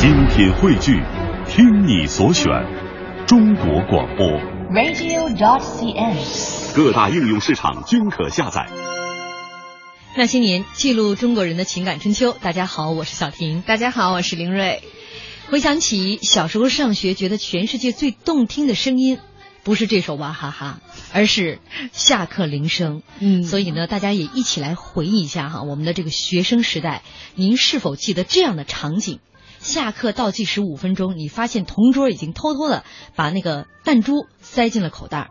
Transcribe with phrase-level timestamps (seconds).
[0.00, 1.02] 精品汇聚，
[1.48, 2.46] 听你所选，
[3.26, 4.28] 中国广播。
[4.70, 6.72] radio.dot.cn，。
[6.72, 8.68] 各大应用市场均可下载。
[10.16, 12.30] 那些年，记录中国人的情感春秋。
[12.40, 13.62] 大家好，我是小婷。
[13.62, 14.84] 大家好，我是林瑞。
[15.50, 19.18] 回想起小时候上学，觉得全世界最动听的声音，
[19.64, 20.80] 不是这首娃哈哈，
[21.12, 21.58] 而是
[21.90, 23.02] 下课铃声。
[23.18, 27.02] 嗯所以呢，大家也一起来回忆一下哈，我们的这个学生时代，
[27.34, 29.18] 您是否记得这样的场景？
[29.60, 35.30] 下课倒计时五分钟，你发现同桌已经偷偷的把那个弹珠塞进了口袋。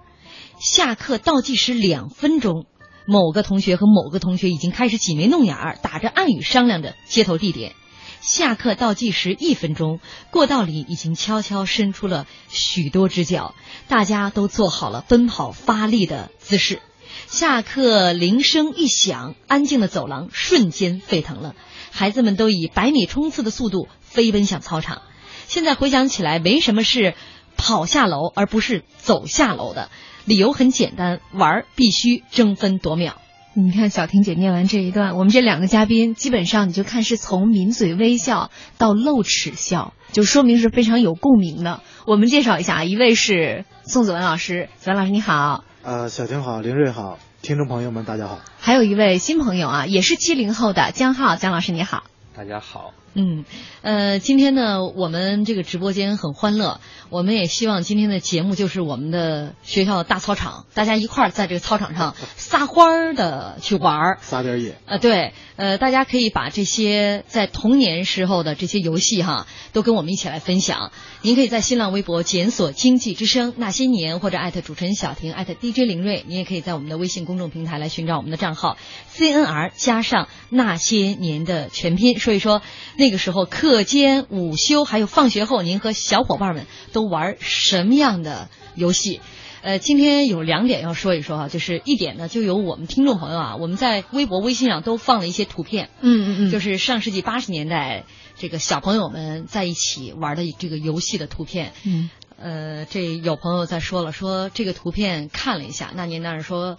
[0.59, 2.66] 下课倒计时两分钟，
[3.05, 7.73] 某个同学和某个同学已经开始挤眉弄眼儿，打着暗语商量着接头地点。
[8.20, 9.99] 下课倒计时一分钟，
[10.32, 13.55] 过道里已经悄悄伸出了许多只脚，
[13.88, 16.82] 大家都做好了奔跑发力的姿势。
[17.27, 21.55] 下课铃声一响，安静的走廊瞬间沸腾了，
[21.97, 25.01] 孩子们都以百米冲刺的速度飞奔向操场。
[25.47, 27.15] 现在回想起来，没什么是
[27.57, 29.89] 跑下楼而不是走下楼的，
[30.23, 33.15] 理由很简单，玩儿必须争分夺秒。
[33.55, 41.82] 你看小婷姐念完这一段，我们这两个嘉宾基本上你就看是从抿嘴微笑到露齿笑，就说明是非常有共鸣的。
[42.05, 47.17] 我们介绍一下啊，一位是宋子文老师，子文老师你好，呃，小婷好，林瑞好，
[47.48, 48.41] 听众朋友们大家好。
[48.59, 52.04] 还有一位新朋友啊，也是七零后的江浩，江老师你好。
[52.35, 53.46] 大家好，嗯，
[53.82, 56.79] 呃，今天呢，我们这个直播间很欢乐，
[57.10, 64.18] 我们也希望今天的节目就是我们的学校大操场，大家一块儿在这个操场上 撒欢儿的去玩儿。
[64.22, 70.91] 撒点野，呃，对，呃，大家可以把这些在童年时候的这些游戏哈，都跟我们一起来分享。
[71.23, 78.78] 您可以在新浪微博检索“经济之声那些年”或者艾特主持人小婷艾特 DJ 林睿，您也可以在我们的微信公众平台来寻找我们的账号
[79.16, 82.62] CNR 加上那些年的全拼，说一说
[82.95, 89.19] 那个时候课间、午休还有放学后，您和小伙伴们都玩什么样的游戏？
[89.62, 98.06] 呃，今天有两点要说一说哈，就是一点呢，就有我们听众朋友啊，我们在微博、微信上都放了一些图片，嗯嗯嗯，就是上世纪八十年代
[98.38, 101.73] 这个小朋友们在一起玩的这个游戏的图片。
[101.84, 102.09] 嗯
[102.40, 106.78] 呃，这有朋友在说了，说这个图片看了一下，那年那人说，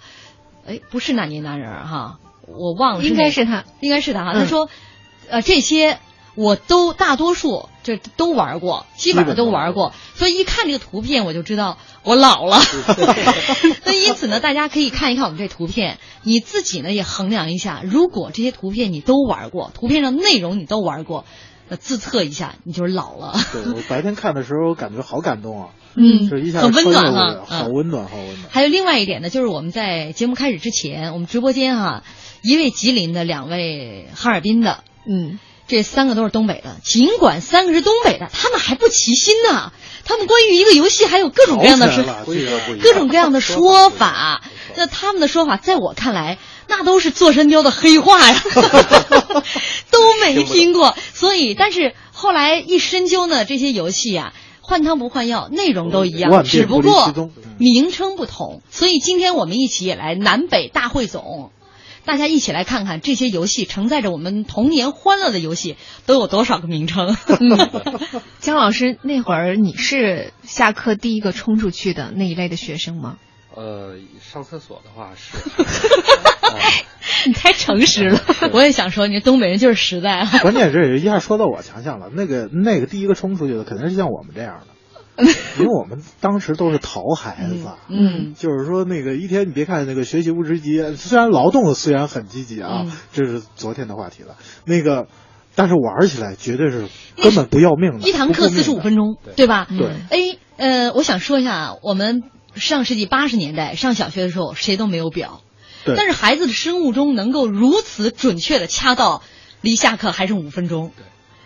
[0.65, 4.33] 哎，不是那年那人哈，我忘了应该是他，应该是他哈。
[4.35, 4.71] 嗯他说，
[5.29, 5.99] 呃，这些
[6.39, 12.61] 我都大多数这都玩过，基本上都玩过，所以一看这个图片我就知道我老了。
[13.83, 21.25] 所以因此呢，大家可以看一看我们这图片，你自己呢也衡量一下，如果这些图片你都玩过，图片上内容你都玩过，
[21.69, 23.35] 那自测一下你就是老了。
[23.53, 28.45] 对我白天看的时候感觉好感动啊，嗯是一下很温暖穿越过哈去好温暖，好温暖。
[28.49, 32.05] 还有另外一点呢，就是我们在节目开始之前，我们直播间哈、
[32.45, 36.77] 一位吉林的，两位哈尔滨的，嗯，这三个都是东北的。
[36.83, 39.73] 尽管三个是东北的，他们还不齐心呢。
[40.05, 42.03] 他们关于一个游戏还有各种各样的说
[42.83, 44.43] 各种各样的说法。
[44.75, 48.43] 那他们的说法，在我看来，那都是座山雕的黑话呀，
[49.91, 50.97] 都没听过。
[51.13, 58.63] 所以，但是后来一深究呢，这些游戏啊，换汤不换药，内容都一样，只不过名称不同。
[58.71, 61.51] 所以今天我们一起也来南北大汇总。
[62.09, 65.77] 大家一起来看看这些游戏承载着我们童年欢乐的游戏
[66.07, 67.15] 都有多少个名称。
[68.41, 73.19] 姜老师那会儿你是下课第一个冲出去的那一类的学生吗？
[73.55, 75.37] 呃，上厕所的话是，
[77.29, 78.19] 你太诚实了。
[78.53, 80.39] 我也想说，你东北人就是实在啊。
[80.39, 84.69] 关键是一下说到我强项了，那个那个第一个冲出去的肯定是像我们这样的，
[85.59, 87.67] 因为我们当时都是淘孩子。
[87.89, 94.37] 嗯就是说，那个一天你别看那个学习不积极，虽然劳动虽然很积极啊，嗯这是昨天的话题了。
[94.65, 95.09] 那个，
[95.55, 96.87] 但是玩起来绝对是
[97.17, 99.67] 根本不要命的，一堂课四十五分钟，对吧？
[99.69, 102.23] 对哎，呃，我想说一下，我们
[102.55, 105.43] 上世纪八十年代上小学的时候，谁都没有表，
[105.85, 109.23] 对但是孩子的生物钟能够如此准确的掐到
[109.63, 110.93] 离下课还剩五分钟。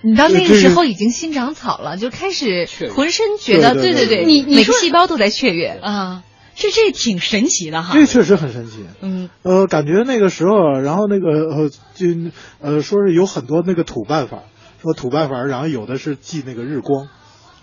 [0.03, 5.69] 你到那个时候已经心长草了，就开始浑身觉得，对对对对对对，你你说细胞都在雀跃。
[5.81, 6.25] 啊，
[6.55, 7.95] 这这挺神奇的哈。
[7.95, 8.85] 这确实很神奇。
[9.01, 12.07] 嗯呃，感觉那个时候，然后那个呃，就
[12.61, 14.43] 呃，说是有很多那个土办法，
[14.83, 17.09] 说土办法，然后有的是记那个日光，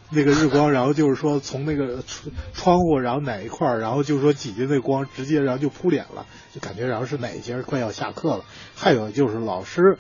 [0.10, 8.46] 那个日光，然后就是说从那个窗窗户，然后哪一块儿，然后就是说挤进那光，直接然后就扑脸了，就感觉然后是哪一节快要下课了。
[8.76, 9.98] 还有就是老师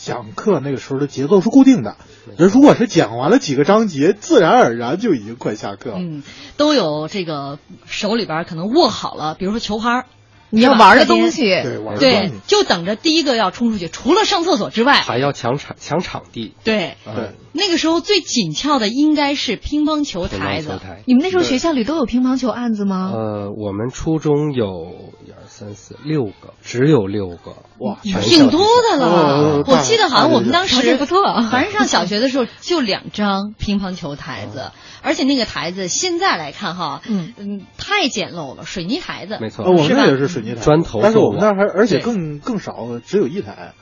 [0.00, 1.96] 讲课那个时候的节奏是固定的，
[2.38, 5.96] 如果是讲完了几个章节，自然而然就已经快下课了。
[5.98, 6.22] 嗯，
[6.56, 10.06] 都有这个手里边可能握好了，比如说球拍儿
[10.50, 16.54] 你要玩的东西，对，玩儿对东西，就等着第一个要冲出去，除了上厕所之外，还要抢场抢场地。
[16.64, 20.68] 对，嗯对，那个时候最紧俏的应该是乒乓球台子。
[20.82, 21.02] 台。
[21.06, 23.10] 你们那时候学校里都有乒乓球案子吗？
[23.12, 34.72] 呃，我们初中有一二三四六个，只有六个，哇挺多的哦了，大我记得好像我们当条件时不错反正上小学的时候就两张乒乓球台子，
[35.02, 37.32] 而且那个台子现在来看哈，嗯。
[37.36, 39.64] 嗯，太简陋了，水泥台子，没错。
[39.64, 43.72] 呃，我们那也是水泥台，砖头但是我们那儿还而且更更少，只有一台，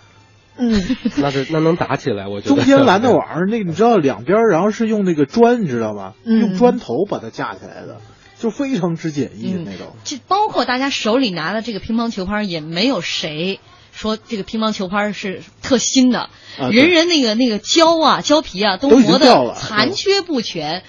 [0.57, 0.83] 嗯，
[1.19, 2.57] 那是那能打起来，我觉得。
[2.57, 6.15] 中间拦的网儿那个你知道两边，然后是用那个砖，你知道吗？
[6.25, 6.41] 嗯。
[6.41, 8.01] 用砖头把它架起来的，
[8.39, 9.95] 就非常之简易的那种。
[10.05, 13.61] 就包括大家手里拿的这个乒乓球拍，也没有谁
[13.93, 16.29] 说这个乒乓球拍是特新的，
[16.59, 20.83] 啊人人那个那个胶啊胶皮啊都磨掉了得残缺不全，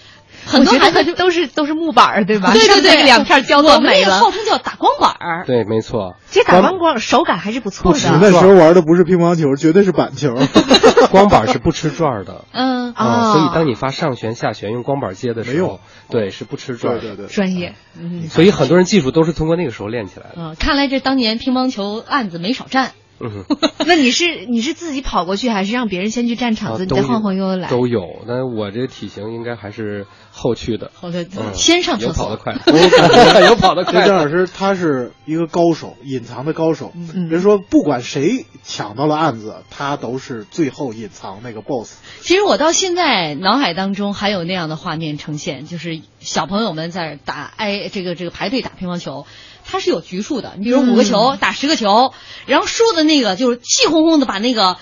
[0.48, 2.54] 很很多孩子就都是都是木板儿，对吧？
[2.54, 4.20] 对对对，两片胶我们那个都没了。
[4.20, 5.44] 号称叫打光板儿。
[5.46, 8.00] 对，没错，其实打光光手感还是不错的。
[8.22, 10.36] 那时候玩的不是乒乓球，绝对是板球。
[11.12, 12.46] 光板是不吃转儿的。
[12.52, 15.80] 嗯，啊所以当你发上旋、下旋用光板接的时候
[16.10, 17.02] 对，是不吃转儿的。
[17.02, 20.36] 对对对，专业，嗯所以很多人技术都是通过那个时候练起来的。
[20.38, 22.92] 嗯，看来这当年乒乓球案子没少占。
[23.20, 23.46] 嗯，
[23.86, 27.70] 那你是你是自己跑过去，还是让别人先去占场子，你再晃晃悠悠来？
[27.70, 28.02] 都有。
[28.28, 30.92] 但是我这体型应该还是后去的。
[30.94, 32.30] 好的嗯，先上厕所。
[32.30, 34.06] 有跑得快，有跑得快的。
[34.08, 36.92] 张老师他是一个高手，隐藏的高手。
[36.96, 41.98] 嗯人说不管谁抢到了案子，他都是最后隐藏那个 boss。
[42.22, 49.26] 其实我到现在脑海当中还有那样的画面呈现，就是小朋友们在打哎这个这个排队打乒乓球，
[49.70, 50.54] 它是有局数的。
[50.58, 52.14] 你比如五个球、打十个球，
[52.46, 54.78] 然后输的那个就是气哄哄的把那个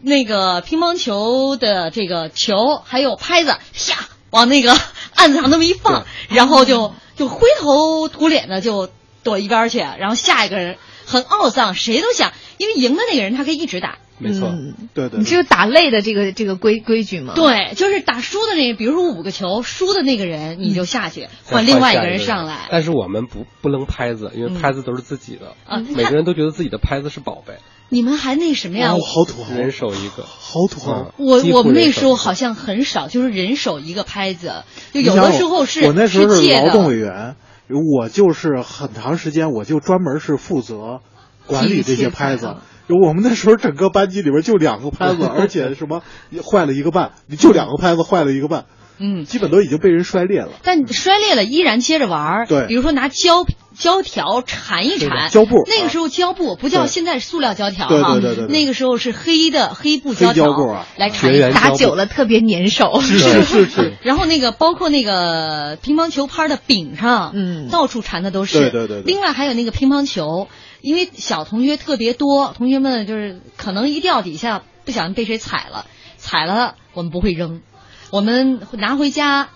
[0.00, 4.76] 那个乒乓球的这个球还有拍子啪往那个
[5.14, 8.88] 案子上那么一放，然后就就灰头土脸的就
[9.24, 13.98] 躲一边儿去，然后下一个人很懊丧，谁都想，因为赢的那个人他可以一直打。
[14.18, 22.68] 没错，嗯对对对，你这有打擂的这个这个规规矩吗？，对，就是打输的那，比如说五个球，输的那个人你就下去，再换另外一个人上来。
[22.70, 27.54] 但是我们不不扔拍子，因为嗯拍子都是自己的，啊每个人都觉得自己的拍子是宝贝，
[27.88, 28.92] 你们还那什么呀？
[28.92, 30.24] 哦，好土豪，人手一个。
[30.24, 31.12] 好土豪。
[31.18, 37.36] 嗯我我们那时候好像很少，就是人手一个拍子，就有的时候是我那时候是劳动委员，
[37.68, 41.00] 我就是很长时间，我就专门是负责
[41.46, 42.56] 管理这些拍子。
[42.88, 46.02] 我们那时候整个班级里边就两个拍子， 而且什么
[46.50, 48.66] 坏了一个半，就两个拍子坏了一个半，
[48.98, 50.50] 嗯，基本都已经被人摔裂了。
[50.62, 52.46] 但摔裂了依然接着玩儿。
[52.46, 53.44] 对比如说拿胶
[53.76, 61.52] 胶条缠一缠，胶布那个时候胶布不叫现在塑料胶条哈，对对对对那个时候是黑的黑布胶条胶布啊来缠一缠。
[61.52, 63.00] 打久了特别粘手。
[63.00, 68.58] 是是是是， 然后那个包括那个乒乓球拍的柄上，嗯到处缠的都是。
[68.58, 70.48] 对对对对另外还有那个乒乓球，
[70.80, 75.86] 因为小同学特别多，同学们就是可能一掉底下不小心被谁踩了，
[76.16, 77.62] 踩了我们不会扔，
[78.10, 79.50] 我们拿回家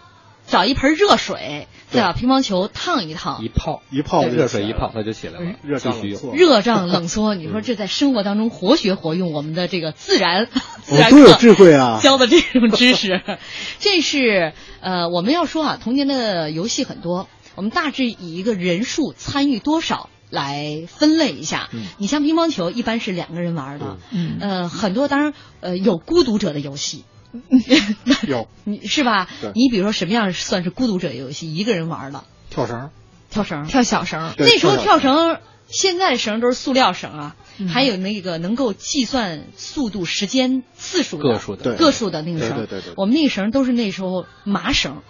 [0.47, 3.49] 找一盆热水，对再把乒乓球烫一烫一。
[3.49, 6.01] 泡一泡热水一泡，它就起来了，热胀。
[6.01, 6.33] 冷缩。
[6.35, 10.49] 热胀冷缩，你说这在生活当中活学活用，我们的这个自然
[10.83, 12.01] 自我然多有智慧啊！
[12.03, 13.23] 教的这种知识，
[13.79, 21.69] 这是呃，我们要说啊，童年的游戏很多，我们大致以一个人数参与多少来分类一下。
[21.73, 21.87] 嗯。
[21.99, 24.39] 你像乒乓球，一般是两个人玩的，嗯。
[24.41, 27.05] 呃，很多当然呃有孤独者的游戏。
[28.27, 28.49] 有。
[28.65, 29.29] 你是吧？
[29.55, 31.55] 你比如说什么样算是孤独者游戏？
[31.55, 32.25] 一个人玩的。
[32.49, 32.91] 跳绳，
[33.31, 37.69] 跳绳，跳小绳，对那时候跳跳绳，现在的绳都是塑料绳啊，嗯。
[37.69, 41.75] 还有那个能够计算速度、时间、次数的个数的。
[41.77, 42.57] 个数的那个绳。
[42.57, 45.03] 对对对对我们那绳都是那时候麻绳，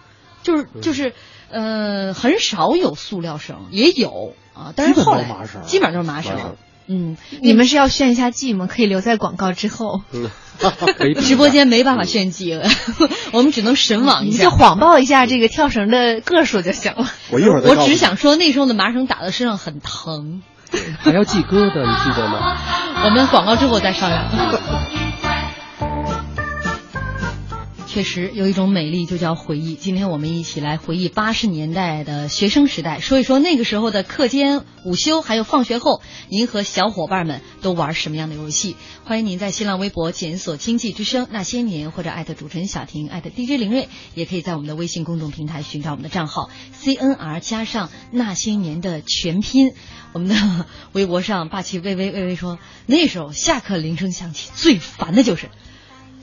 [0.42, 1.14] 就是就是
[1.50, 5.24] 呃很少有塑料绳，也有啊，但是后来
[5.64, 6.56] 基本上都是麻绳麻绳。
[6.88, 8.66] 嗯，你们是要炫一下技吗？
[8.70, 10.02] 可以留在广告之后，
[11.22, 12.68] 直播间没嗯办法炫技了，
[13.32, 14.56] 我们只能神往一下你就。
[14.56, 17.08] 谎报一下这个跳绳的个数就行了。
[17.30, 20.42] 我一会儿我只想说，那时候的麻绳打到身上很疼。
[21.00, 22.56] 还要系疙瘩，你记得吗？
[23.04, 24.24] 我们广告之后再商量。
[27.92, 29.74] 确实有一种美丽，就叫回忆。
[29.74, 38.76] 今天我们一起来回忆八十年代的学生时代，说一说那个时候的课间、午休，还有放学后，您和小伙伴们都玩什么样的游戏？
[39.04, 46.48] 欢迎您在新浪微博检索“经济之声那些年”或者艾特主持人小婷、艾特 DJ 林睿，也可以在我们的微信公众平台寻找我们的账号
[46.82, 49.74] CNR 加上那些年的全拼。
[50.14, 55.50] 我们的微博上霸气微微微微说，那时候下课铃声响起，最烦的就是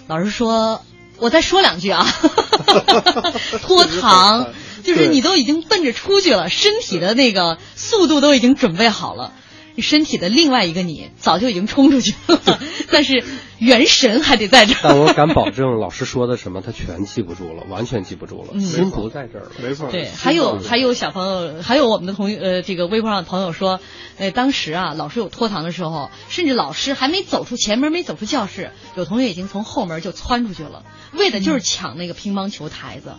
[0.08, 0.82] 老师说。
[1.20, 2.06] 我再说两句啊，
[3.62, 9.34] 拖堂， 就是你都已经奔着出去了，身体的那个速度都已经准备好了，
[9.82, 12.60] 身体的另外一个你早就已经冲出去了，
[12.92, 13.24] 但是
[13.60, 14.80] 元神还得在这儿。
[14.84, 19.52] 但我敢保证，老师说的什么他全记不住了，完全记不住了，嗯心不在这儿了。
[19.62, 19.90] 没错。
[19.92, 23.80] 对，还有还有小朋友，还有我们的同呃这个微博上的朋友说，
[24.18, 30.84] 呃当时啊老师有拖堂的时候，甚至老师还没走出前门，没走出教室，有同学已经从后门就窜出去了，
[31.14, 33.14] 为的就是抢那个乒乓球台子。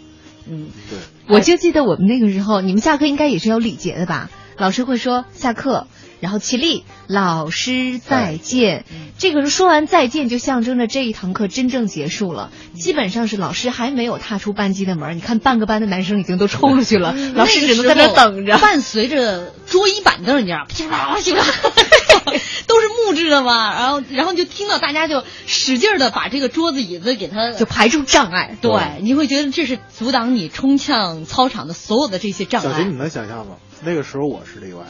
[0.49, 0.99] 嗯，对，
[1.29, 4.31] 我就记得我们那个时候，你们下课应该也是有礼节的吧？
[4.57, 5.87] 老师会说下课，
[6.21, 8.85] 然后起立，老师再见。
[9.19, 12.51] 这个是说完再见，就象征着这一堂课真正结束了。
[12.75, 18.59] 基本上是老师还没有踏出班级的门，你看半个班的男生已经都冲出去了，老师只能在那等着。
[18.59, 21.43] 伴随着桌椅板凳，你知道，噼啪噼啪，
[22.67, 28.57] 都是木质的嘛，然后然后就听到大家就使劲的把这个桌子椅子给它就排除障碍。
[28.61, 32.97] 对，你会觉得这是阻挡你冲向操场的所有的这些障碍小琴，你。
[32.97, 33.57] 能想象吗？
[33.83, 34.85] 那个时候我是例外，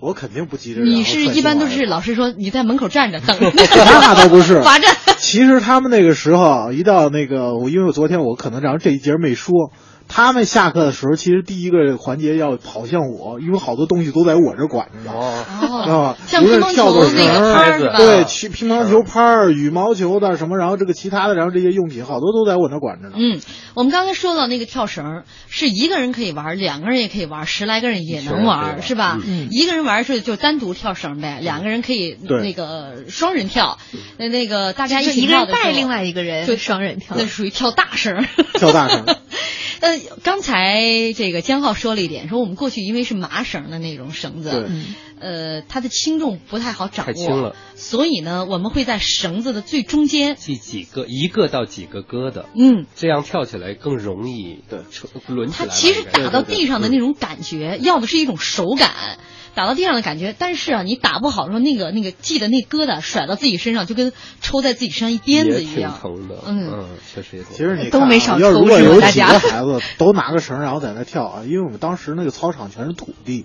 [0.00, 0.80] 我肯定不急着。
[0.82, 4.94] 你是一般都是老师说你在门口站着等， 那倒不是 罚站。
[5.18, 9.72] 其实他们那个时候一到那个，我因为我昨天我可能然后这一节没说，
[10.08, 16.16] 他们下课的时候，其实第一个环节要跑向我，因为好多东西都在我这管着呢，哦，知道吧？
[16.26, 17.96] 像乒乓球那个拍儿是吧？
[17.96, 23.14] 对，去乒乓球拍儿、羽毛球的什么，然后这个其他的，然后这些用品好多都在我那管着呢。
[23.16, 23.40] 嗯，
[23.74, 29.20] 我们刚才说到那个跳绳，是一个人可以玩，两个人也可以玩，十来个人也能玩，是吧？
[29.24, 33.78] 嗯一个人玩是就单独跳绳呗，两个人可以那个双人跳，
[34.18, 37.26] 那那个大家一就一个人起跳的时候带另外一个人，就双人跳那。
[37.26, 38.26] 属于跳大绳。
[38.54, 39.04] 跳大绳。
[39.80, 55.68] 呃，刚才这个江浩说了一点，说我们过去因为是麻绳的那种绳子，嗯呃，它的轻重不太好掌握，太轻了所以呢，我们会在绳子的最中间，系几个，一个到几个疙瘩，嗯，这样跳起来更容易对成抡起来。
[55.68, 59.18] 它其实打到地上的那种感觉，要的是一种手感，
[59.58, 60.32] 打到地上的感觉。
[60.38, 65.98] 但是啊，你打不好的时候，那个那个系的那疙瘩甩到自己身上，就跟抽在自己身上一鞭子也挺一样。
[66.00, 66.36] 疼的。
[66.46, 67.56] 嗯嗯，确实也挺。
[67.56, 73.44] 其实你都没少抽要如果是吧大家有几个孩子都拿个绳，然后在那跳啊，因为我们当时那个操场全是土地。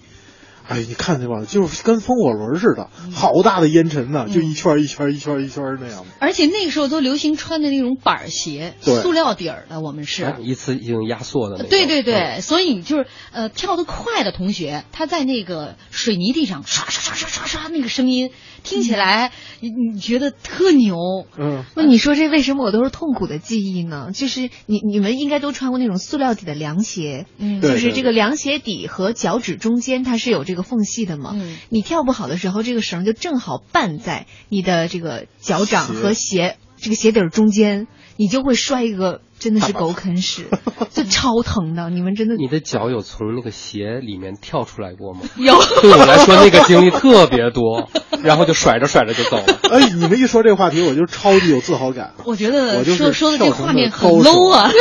[0.68, 6.06] 哎，你看见吧就是跟风火轮似的，好大的烟尘呐、就一圈一圈一圈一圈那样的。
[6.20, 10.24] 而且那个时候都流行穿的那种板鞋，塑料底儿的，我们是。
[10.24, 11.64] 哎一次性压缩的。
[11.64, 18.32] 对对对，嗯所以就是呃跳得快的同学，他在那个水泥地上刷刷刷刷刷刷那个声音，
[18.64, 20.96] 听起来你你觉得特牛。
[21.38, 24.10] 嗯，那你说这为什么我都是痛苦的记忆呢？
[24.14, 31.32] 就是你你们应该都穿过那种塑料底的凉鞋，嗯就是这个凉鞋底和脚趾中间它是有这个缝隙的嘛。
[31.34, 40.46] 嗯你跳不好的时候，这个绳就正好绊在你的这个脚掌和鞋这个鞋底儿中间，你就会摔一个真的是狗啃屎，
[40.94, 41.90] 这超疼的。
[41.90, 45.20] 你们真的你的脚有从那个鞋里面跳出来过吗？
[45.38, 47.90] 有对我来说，那个经历特别多，
[48.24, 49.60] 然后就甩着甩着就走了。
[49.70, 52.14] 哎，你们一说这个话题，我就超级有自豪感。
[52.24, 54.72] 我觉得我就是说说的这个画面很跳绳的 low 啊。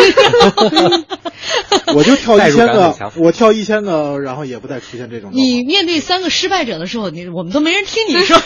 [1.95, 5.31] 我就跳一千个我跳一千个，然后也不再出现这种。
[5.33, 8.41] 你面对三个失败者的时候，你我们都没人听你说。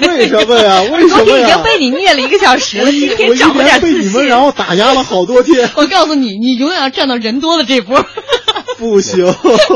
[0.00, 0.82] 为什么呀？
[0.82, 1.62] 为什么昨天已经？
[1.62, 4.08] 被你虐了一个小时了，我一今天我点被自信。
[4.10, 8.04] 你们然后打压了好多天，我告诉你，你永远要站到人多的这波。
[8.78, 9.26] 不行，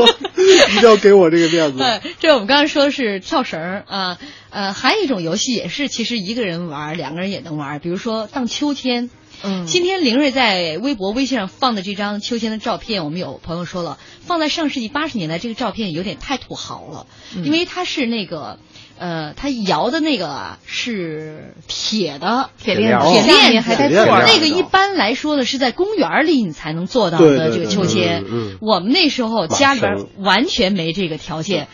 [0.71, 1.77] 一定要给我这个面子。
[1.77, 4.17] 对，这我们刚才说的是跳绳啊，
[4.49, 9.09] 呃，还有一种游戏也是，其实一个人玩，两个人也能玩，比如说荡秋千。
[9.43, 17.05] 嗯今天凌睿在微博、微信上放的这张秋千的照片，我们有朋友说了，放在上世纪八十年代，这个照片有点太土豪了，
[17.43, 18.57] 因为它是那个，
[18.97, 22.49] 呃，它摇的那个啊是铁的。
[22.57, 23.43] 铁链子，铁链子。
[23.43, 28.23] 下面还带座儿那个一般来说的是在公园里你才能做到的这个秋千
[28.61, 31.67] 我们那时候家里边完全没这个条件，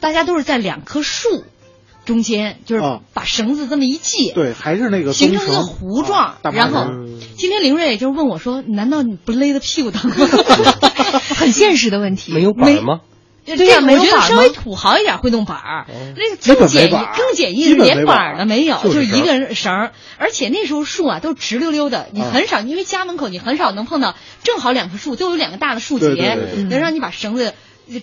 [0.00, 1.44] 大家都是在两棵树
[2.04, 3.00] 中间，就是啊。
[3.14, 6.84] 把绳子这么一系，对，还是那个形成一个弧状然后
[7.36, 10.16] 今天凌睿就是问我说：“难道你不勒的屁股疼吗？”
[11.34, 12.32] 很现实的问题。
[12.32, 13.00] 没有板吗？
[13.46, 15.86] 对对呀没有我觉得板稍微土豪一点会弄板儿，
[16.16, 27.54] 那个更简易更简易的连板儿的没有，就一个人绳儿，而且那时候树啊都直溜溜的，你啊很少，因为家门口你很少能碰到正好两棵树都有两个大的树节，对对对对能让你把绳子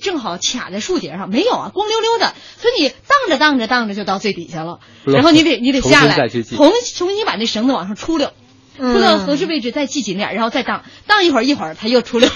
[0.02, 6.16] 正好卡在树节上，没有啊，光溜溜的，所以你荡着荡着荡着就到最底下了，嗯然后你得你得下来，
[6.56, 8.32] 重重新把那绳子往上出溜。
[8.78, 12.30] 出到合适位置再系紧点，然后再荡，荡一会儿一会儿它又出溜。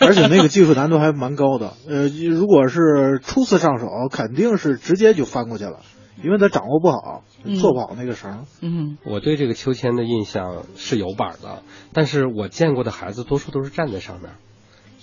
[0.00, 1.74] 而且那个技术难度还蛮高的。
[1.88, 5.80] 呃，如果是初次上手，肯定是直接就翻过去了，
[6.22, 8.44] 因为他掌握不好，嗯做不好那个绳。
[8.60, 14.30] 嗯，我对这个秋千的印象是有板儿的，但是我见过的孩子多数都是站在上面。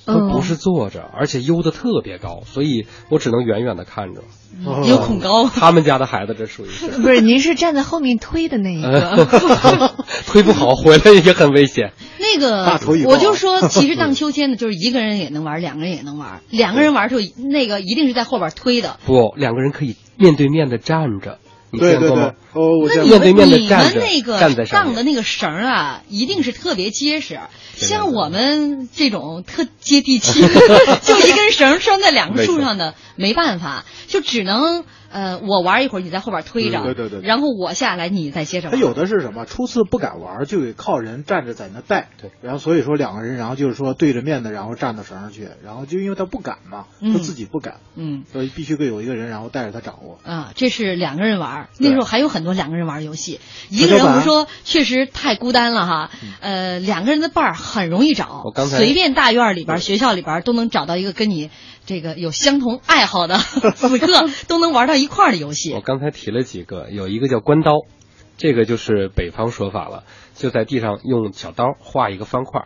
[0.09, 4.21] 它嗯不是坐着，而且悠的特别高，所以我只能远远的看着。
[4.65, 5.47] 哦有恐高。
[5.47, 9.27] 他们家的孩子这属于是 不是，您是站在后面推的那一个。
[10.25, 11.93] 推不好回来也很危险。
[12.19, 16.41] 那个我就说，其实荡秋千的，就是一个人也能玩，两个人也能玩。
[16.49, 18.97] 两个人玩的时候，那个一定是在后边推的。
[19.05, 21.37] 不，两个人可以面对面的站着，
[21.71, 27.39] 你对对对见过吗？，哦，我见过那你们面对面地你们那个站在上荡的那个绳儿啊，一定是特别结实。
[27.75, 30.41] 像我们这种特接地气，
[31.03, 38.77] 就一根绳拴在两个树上的，没办法，就只能呃，我玩一会儿，你在后边推着，嗯对对对对然后我下来，你再接着玩。
[38.77, 39.45] 他有的是什么？
[39.45, 42.09] 初次不敢玩，就得靠人站着在那带。
[42.21, 48.23] 对，然后所以说两个人，然后就是说对着面的，然后站到绳上去，然后就因为他不敢嘛，嗯他自己不敢，嗯。
[48.31, 50.19] 所以必须得有一个人，然后带着他掌握。
[50.23, 51.69] 啊，这是两个人玩。
[51.79, 53.39] 那时候还有很多两个人玩儿游戏，
[53.69, 56.11] 一个人我们说确实太孤单了哈。
[56.41, 61.49] 呃，两个人的伴儿很容易找我刚，才随便大院里边、学校里边都能找到一个跟你
[61.89, 63.39] 这个有相同爱好的，
[63.73, 65.81] 此刻都能玩到一块儿的游戏我。
[65.81, 67.79] 刚才提了几个，有一个叫关刀，
[68.37, 70.03] 这个就是北方说法了，
[70.35, 72.65] 就在地上用小刀画一个方块，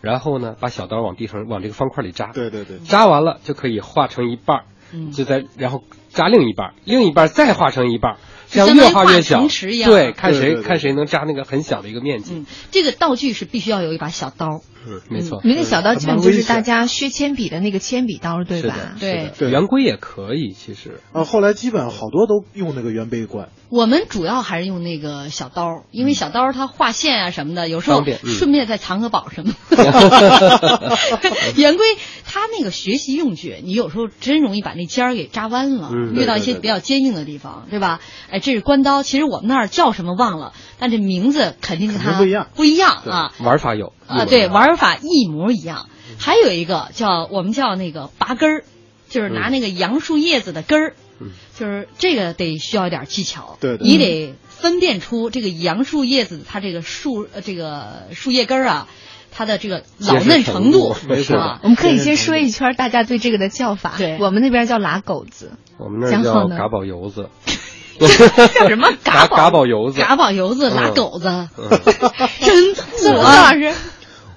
[0.00, 9.46] 然后呢把小刀往地上往这个方块里扎，对对对，扎完了就可以画成一半儿，嗯就在然后扎另一半儿，另一半儿再画成一半儿，这样相当于画越画越小
[9.84, 14.62] 对，看谁对对对看谁能扎那个很小的一个面积，嗯，这个道具是必须要有一把小刀。
[14.86, 18.94] 嗯，没错，那个小刀基本就是大家削铅笔的那个铅笔刀，对吧，？
[18.98, 23.48] 对对圆规也可以，其实啊，后来基本好多都用那个圆杯管。
[23.68, 30.98] 我们主要还是用那个小刀，因为小刀它画线啊什么的，有时候顺便再藏个宝什么的。
[31.56, 31.86] 圆规
[32.24, 38.00] 它那个学习用具，你有时候真容易把那尖儿给扎弯了，嗯遇到一些比较坚硬的地方，对吧？
[38.30, 43.32] 哎，这是关刀，其实我们那儿叫什么忘了，但这名字肯定跟它不一样不一样啊。
[43.40, 45.88] 玩法有啊，对，玩法一模一样。
[46.18, 48.64] 还有一个叫我们叫那个拔根儿，
[49.08, 51.30] 就是拿那个杨树叶子的根儿，嗯。
[51.58, 53.86] 就是这个得需要一点技巧，对对。
[53.86, 58.88] 你得分辨出这个杨树叶子它这个树呃这个树叶根儿啊，
[59.30, 60.94] 它的这个老嫩程度
[61.62, 61.68] 我。
[61.68, 63.94] 们可以先说一圈大家对这个的叫法。
[63.98, 64.18] 对。
[64.18, 67.28] 我们那边叫拉狗子，我们那儿叫嘎宝油子，
[68.54, 68.88] 叫什么？
[69.04, 70.76] 嘎嘎宝油子，嘎宝油子、嗯。
[70.76, 71.70] 拉狗子，嗯。
[72.44, 73.52] 真宋土啊！
[73.52, 73.72] 老师，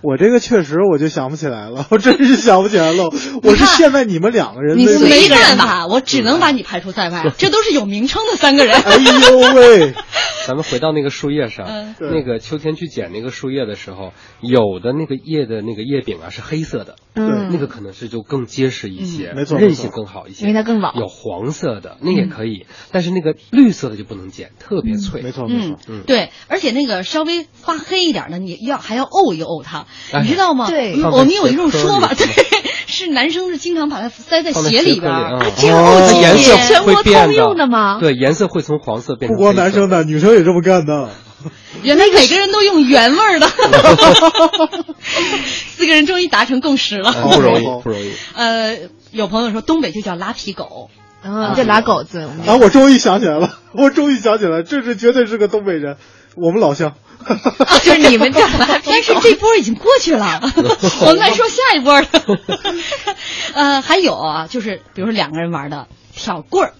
[0.02, 3.06] 我这个确实我就想不起来了，我真是想不起来了。
[3.44, 7.26] 我是现在你们两个人你那个没办法，我只能把你排除在外。
[7.38, 8.76] 这都是有名称的三个人。
[8.76, 9.94] 哎呦喂，
[10.46, 25.22] 咱们回到那个树叶上，嗯那个秋天去捡那个树叶的时候，有的那个叶的那个叶柄啊是黑色的，嗯那个可能是就更结实一些，嗯没错韧性更好一些，因为它更老有黄色的那也可以，但是那个绿色的就不能捡，特别脆。
[25.22, 29.86] 没错没嗯错，，嗯对，而且那个稍微发黑一点的，你要还要沤一沤它，哎
[30.22, 30.68] 你知道吗？
[30.70, 32.28] 对我们有一种说法，对，
[32.88, 41.10] 是男生是经常把它塞在鞋里边里儿，啊，这样哦颜色鞋全国通用的吗对，颜色会从黄色变不光男生的，女生也这么干的。
[41.84, 43.48] 原来每个人都用原味儿的，
[45.76, 47.14] 四个人终于达成共识了。
[47.16, 48.12] 嗯不容易 不容易。
[48.36, 48.78] 呃，
[49.12, 50.90] 有朋友说东北就叫拉皮狗，
[51.24, 55.98] 嗯，这拉狗子，啊，我终于想起来了，我终于想起来，这是绝对是个东北人，
[56.36, 56.94] 我们老乡。
[57.82, 59.16] 就是你们叫拉皮但是。
[59.20, 60.42] 这波已经过去了，
[61.02, 62.08] 我们来说下一波了。
[63.56, 66.74] 呃，还有啊，就是比如说两个人玩的挑棍儿，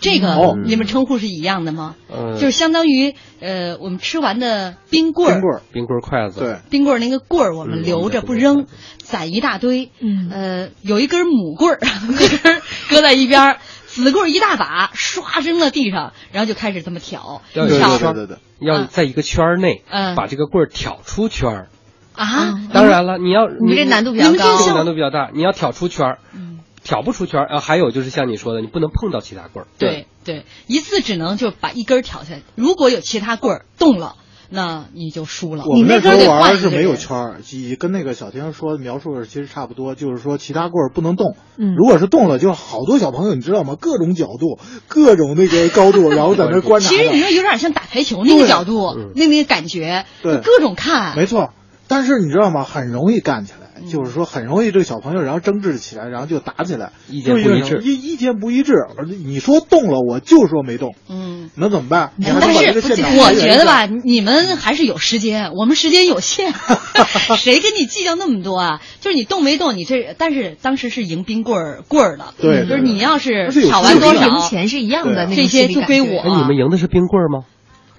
[0.00, 1.94] 这个哦你们称呼是一样的吗？
[2.12, 8.66] 嗯，就是相当于呃，我们吃完的冰棍儿，冰棍儿，冰棍儿筷子，对，冰棍儿那个棍儿我们嗯留着不扔，
[8.98, 9.90] 攒一大堆。
[10.00, 11.78] 嗯呃，有一根母棍儿，
[12.10, 13.56] 那根儿搁在一边儿，
[13.92, 18.14] 子棍儿一大把，唰扔到地上，然后就开始这么挑，要对挑
[18.58, 21.68] 要在一个圈儿内嗯把这个棍儿挑出圈儿。
[22.14, 22.58] 啊。
[22.72, 29.68] 当然了，你要你这难度比较高难度比较大，你要挑出圈儿，嗯挑不出圈儿，呃，还有就是像你说的，你不能碰到其他棍儿。
[29.78, 34.16] 对对，一次只能就把一根挑下来，如果有其他棍儿动了，
[34.52, 35.64] 那你就输了。
[35.66, 43.76] 我们那时候玩是没有圈儿，其跟那个小天说描述的其实差不多，就是说其他棍儿不能动，嗯如果是动了，就好多小朋友你知道吗？
[43.80, 46.88] 各种角度，各种那个高度，然后在那观察。
[46.88, 51.16] 其实你说有点像打台球那个角度，嗯那那个感觉，对各种看。
[51.16, 51.50] 没错，
[51.88, 52.64] 但是你知道吗？
[52.64, 58.74] 很容易干起来，嗯就是说很容易这个小朋友然后争执起来，然后就打起来，意见不一致意意见不一致。
[58.96, 61.50] 而你说动了，我就说没动，嗯。
[61.54, 62.12] 能怎么办？
[62.16, 66.52] 你还但是现场我觉得吧，你们还是有时间，我们时间有限，
[67.36, 68.80] 谁跟你计较那么多啊？
[69.00, 76.20] 就是你动没动，你这，但是当时是赢冰棍儿棍儿的，对就是你要是而且有挑完多少，赢钱是一样的，那这些就归我。
[76.20, 77.44] 哎，你们赢的是冰棍儿吗？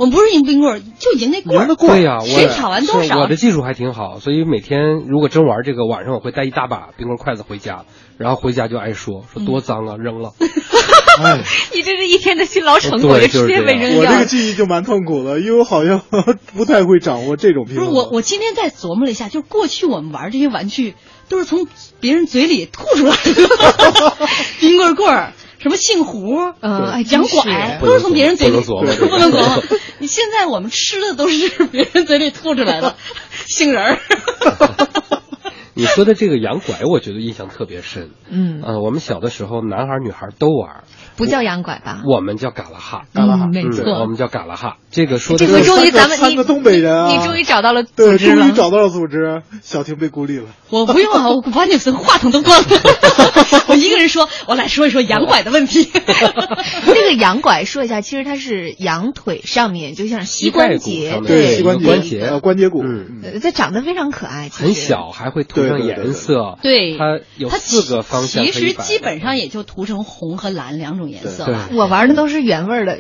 [0.04, 1.62] 我们不是赢冰棍儿，就赢那棍儿。
[1.62, 7.86] 赢的棍儿对呀、我谁挑完多少是我的技术还挺好，所以每天如果真玩这个，晚上我会带一大把冰棍筷子回家，
[8.18, 10.34] 然后回家就挨说说多脏啊，扔了。
[11.24, 11.40] 哎，
[11.74, 14.26] 你这是一天的辛劳成果，对就直接被扔掉了我这个。
[14.26, 16.02] 记忆就蛮痛苦的，因为我好像
[16.54, 17.86] 不太会掌握这种平衡。
[17.86, 20.96] 不是我，我今天在琢磨了一下，就是过去我们玩这些玩具
[21.30, 21.68] 都是从
[22.02, 24.18] 别人嘴里吐出来的，
[24.60, 27.36] 冰棍棍儿，什么姓胡，嗯，哎，洋真是。
[27.38, 29.08] 拐，都是从别人嘴里不能琢磨。
[29.08, 29.64] 不能琢磨。
[30.00, 32.96] 你现在我们吃的都是别人嘴里吐出来的，
[33.48, 33.98] 杏仁儿。
[35.76, 38.12] 你说的这个洋拐，我觉得印象特别深。
[38.30, 40.84] 嗯，呃，我们小的时候，男孩儿女孩儿都玩，
[41.18, 42.02] 不叫洋拐吧？
[42.06, 43.06] 我们叫嘎啦哈。
[43.14, 44.78] 嘎啦哈没错我们叫嘎啦哈。
[44.92, 48.52] 这个说的这个终于咱们你三个东北人啊你终于找到了组对，织了终于。
[48.52, 50.46] 找到了组织，小婷被孤立了。
[50.70, 52.68] 我不用啊，我把你们话筒都关了，
[53.68, 55.90] 我一个人说，我来说一说洋拐的问题。
[56.86, 62.84] 这个羊拐说一下，其实它是羊腿上面，就像膝关节，对，膝关关节呃关节骨，
[63.42, 66.58] 它长得非常可爱，很小，还会涂上对对对对颜色。
[66.62, 72.98] 对，它有它四个方向其实基本上也就涂成红和蓝两种颜色对吧，我玩的都是原味儿的，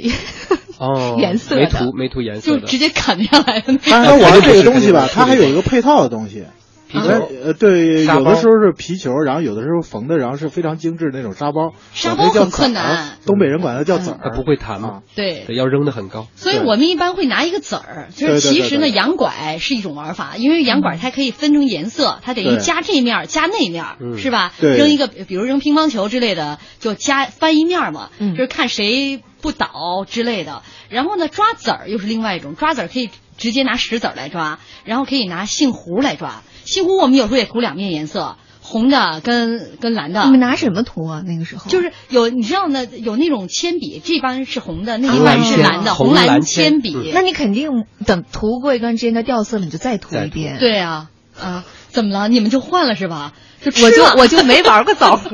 [0.80, 2.60] 哦，颜色没涂没涂颜色。
[2.60, 4.19] 就直接砍下来的那但是种。
[4.19, 6.45] 他玩这个东西吧， 它还有一个配套的东西。
[6.93, 11.73] 皮球呃呃，对，有的时候是皮球，然后有的时候缝的，然后是非常精致那种沙包。
[11.93, 15.01] 沙包很困难东北人管它叫籽儿，它不会弹啊吗？
[15.15, 16.27] 对对，要扔的很高。
[16.36, 23.84] 所以我们一般会拿一个籽儿，就是其实呢，对对洋拐是一种玩法，因为羊拐它可以分成颜色，它等于加这面加那面
[24.19, 24.53] 是吧？
[24.60, 30.62] 对扔一个，比如扔乒乓球之类的，就加翻一面嘛，嗯就是看谁不倒之类的。
[30.89, 36.43] 然后呢，抓籽儿又是另外一种，抓籽儿可以直接拿石子儿来抓，然后可以拿杏核来抓。
[36.65, 40.32] 杏核我们有时候也涂两面颜色，红的跟跟蓝的你。
[40.32, 41.21] 们拿什么涂啊？
[41.26, 46.95] 那个时候就是有你知道呢，有那种铅笔，这般是红的，那啊一半是蓝的，蓝红蓝铅铅笔。
[46.95, 47.69] 嗯那你肯定
[48.06, 52.28] 等涂过一段时间，它掉色了，你就再涂一遍。，对啊，啊，怎么了？
[52.28, 53.34] 你们就换了是吧？
[53.62, 55.30] 就我就我就没玩过枣核，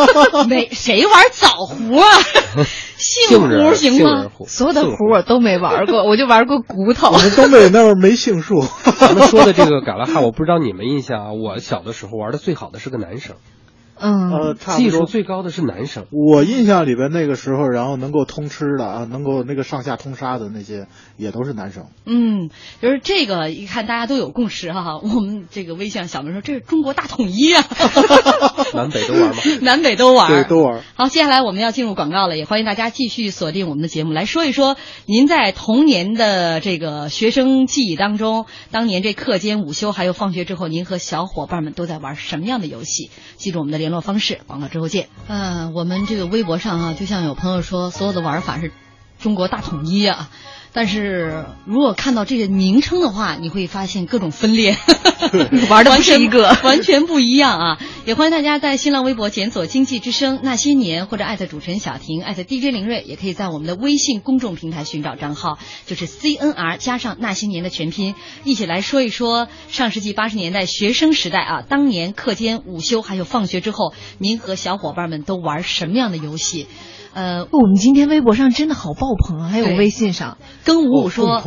[0.48, 2.08] 没谁玩枣核啊，
[2.98, 7.18] 杏核行吗所有的杏核我都没玩过， 我就玩过骨头我。
[7.18, 8.62] 们东北那儿没杏树。
[8.98, 11.32] 咱们说的这个嘎啦哈，我不知道你们印象啊。
[11.32, 13.36] 我小的时候玩的最好的是个男生，
[13.98, 15.04] 嗯，呃，差技术。
[15.06, 16.06] 最高的是男生。
[16.10, 21.86] 我印象里边那个时候，然后能够通吃的啊，能够那个上下通杀的那些，也都是男生。
[22.04, 22.50] 嗯，
[22.82, 24.98] 就是这个，一看大家都有共识哈。
[25.02, 27.64] 我们这个微信上小明说，这是中国大统一啊，
[28.74, 29.42] 南北都玩吗？
[29.62, 30.28] 南北都玩。
[30.28, 30.82] 对，都玩。
[30.94, 43.10] 好，接下来我们要进入广告了，也欢迎大家继续锁定我们的节目，来说一说您在童年的这个学生记忆当中，当年这课间、午休还有放学之后，您和小伙伴们都在玩什么样的游戏？
[43.36, 45.08] 记住我们的联络方式，广告之后见。
[45.28, 48.72] 嗯、我们这个微博上啊，就像有朋友说，所有的玩法是
[49.20, 50.28] 中国大统一啊。
[50.76, 54.76] 但是如果看到这个名称的话，你会发现各种分裂，
[55.70, 57.78] 玩的不是一个完全完全不一样啊！
[58.04, 76.66] 也欢迎大家在新浪微博检索“经济之声那些年”或者艾特主持人小婷，艾特 DJ 林睿，也可以在我们的微信公众平台寻找账号，就是 CNR 加上那些年的全拼，一起来说一说上世纪八十年代学生时代啊，当年课间、午休还有放学之后，您和小伙伴们都玩什么样的游戏？
[77.16, 81.42] 呃，我们今天微博上真的好爆棚啊，还有微信上，跟五五说，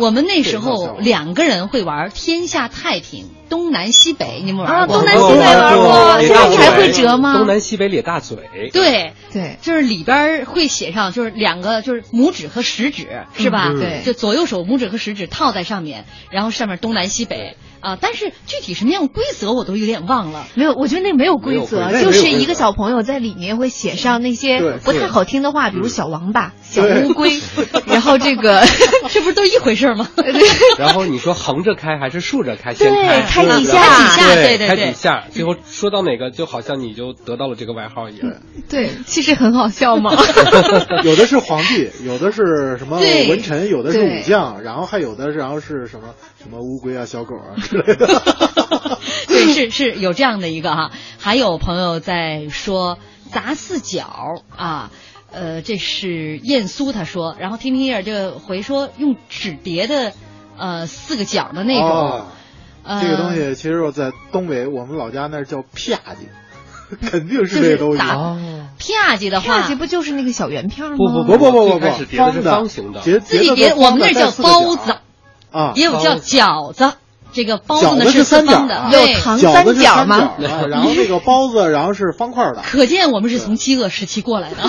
[0.00, 5.04] 我们那时候两个人会玩天下太平、东南西北，你们啊玩过吗？
[5.04, 8.36] 东南西北玩过咧现在你还会折吗东南西北咧大嘴。
[8.72, 13.68] 对，对，就是里边会写上，就是两个，就是拇指和食指，是吧？
[13.70, 17.96] 嗯对就左右手拇指和食指套在上面，然后上面东南西北啊。
[18.00, 20.46] 但是具体什么样规则我都有点忘了。
[20.54, 27.40] 没有，我觉得那没有规则，规则就是一个小朋友在里面会写上那些不太好听的话，比如小王八、小乌龟，
[27.86, 28.62] 然后这个
[29.10, 30.08] 这不是都一回事儿吗？
[30.78, 32.74] 然后你说横着开还是竖着开？
[32.74, 38.32] 先对开，开几下开几下对对开对几下，最后说到哪个，就好像你就得到了这个外号一样。
[38.68, 40.12] 对，其实很好笑嘛。
[41.04, 48.06] 有的是皇帝，有的是什么文臣，有的是武将，然后还有的然后是什么什么乌龟啊、小狗啊 之类的。
[49.28, 50.90] 对，是是有这样的一个哈。
[51.18, 52.98] 还有朋友在说
[53.32, 54.90] 砸四角啊。
[55.36, 60.12] 呃，这是燕苏他说，然后听听叶儿就回说用纸叠的，
[60.56, 62.26] 呃，四个角的那种，哦
[62.84, 67.98] 呃、这个东西其实我在东北，我们老家那儿叫啪叽，肯定是这个东西。
[67.98, 68.38] 打哦，
[68.78, 70.96] 啪叽的话，啪叽不就是那个小圆片吗？
[70.96, 74.96] 不不不不不不最开始叠的是方的叠自己叠，我们那叫包子，
[75.50, 76.92] 啊，也有叫饺子。
[77.32, 79.20] 这个包子呢是四方的，有。
[79.20, 82.62] 糖三角吗然后那个包子然后是方块的。
[82.62, 84.68] 可见我们是从饥饿时期过来的。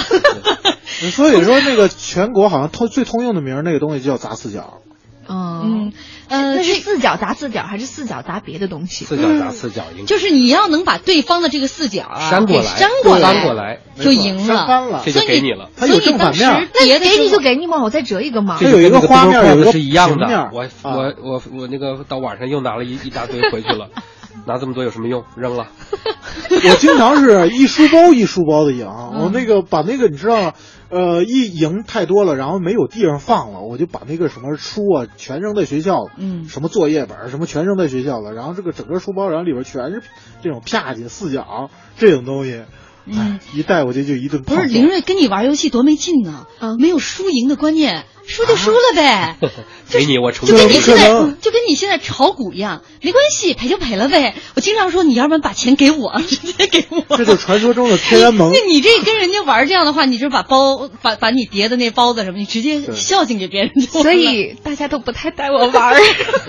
[1.12, 4.80] 所以说那个全国好像通最通用的名儿那个东西叫杂四角。
[5.28, 5.94] 嗯嗯，
[6.30, 9.06] 呃，那是四角砸四角，还是四角砸别的东西？
[9.06, 14.68] 四角砸四角应该就是你要能把对方的这个四角啊给扇过来，扇过来，翻过来，就赢了。
[14.68, 15.70] 翻了这就给你了。
[15.78, 18.70] 他有正反面那的时候你就给你嘛，我再折一个嘛这。
[18.70, 20.50] 有一个花面有一个是一样的平面。
[20.54, 23.90] 我啊我我我那个到晚上又拿了一一大堆回去了，
[24.46, 25.24] 拿这么多有什么用？
[25.36, 25.68] 扔了。
[26.50, 30.54] 我经常是一书包一书包的赢，嗯我那个把那个你知道，
[30.90, 36.46] 呃，一赢太多了，然后没有地方放了，我就把那个什么书啊全扔在学校了，嗯。
[36.48, 40.02] 什么作业本什么全扔在学校了，然后这个整个书包然后里边全是
[40.44, 42.64] 这种啪叽四角这种东西，
[43.06, 43.18] 嗯。
[43.18, 49.38] 哎，一带过去就一顿不是林瑞跟你玩游戏多没劲呢，啊没有输赢的观念，输就输了呗。
[49.88, 51.10] 给你我重就跟你现在
[51.42, 54.34] 就跟你现在炒股一样，没关系，赔就赔了呗。
[54.56, 57.18] 我经常说，你要不然把钱给我， 直接给我。
[57.18, 64.02] 这就传说中的天安门 那你这跟人家玩这样的话，你就把包把把你叠的那包子什么，你直接孝敬给别人就。
[64.02, 66.00] 所以大家都不太带我玩儿。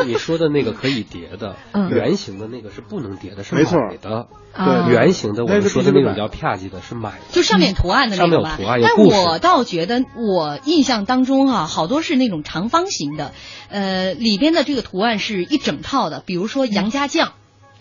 [0.06, 4.26] 你说的那个可以叠的，嗯圆形的那个是不能叠的，是买的。
[4.58, 7.18] 对圆形的我们说的那种叫必须得买啪叽的，是买的。
[7.32, 8.56] 就上面图案的那个吧。
[8.56, 13.32] 上面有图案有但故事我倒觉得，我印象当中啊，好多是那种长方形的，
[13.68, 17.32] 呃，里边的这个图案是一整套的，比如说杨家将，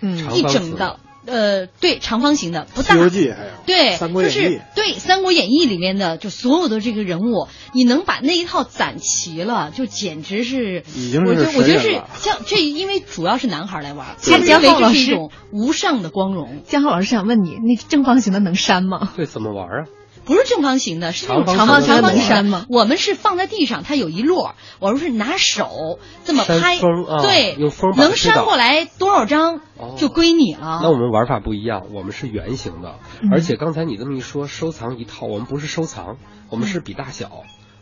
[0.01, 2.95] 嗯一长方形整的，呃，对，长方形的，不西大。
[2.97, 19.11] 游记还有对，三国演义就是对《三国演义》里面的，就所有的这个人物，你能把那一套攒齐了，就简直是，已经是我觉得我觉得是像这，因为主要是男孩来玩，对他们认为江浩老师这是一种无上的光荣，江浩老师想问你，那正方形的能删吗？
[19.15, 19.85] 对，怎么玩啊？
[20.25, 30.79] 不是正方形的，是那种长长方形的能长方形删吗我们是放在地上，它有一摞，我们是拿手这么拍，风啊对，有风能扇过来多少张哦就归你了。
[30.81, 36.17] 那我们玩法不一样，我们是圆形的，嗯而且刚才你这么一说，收藏一套，我们不是收藏，
[36.49, 37.29] 我们是比大小。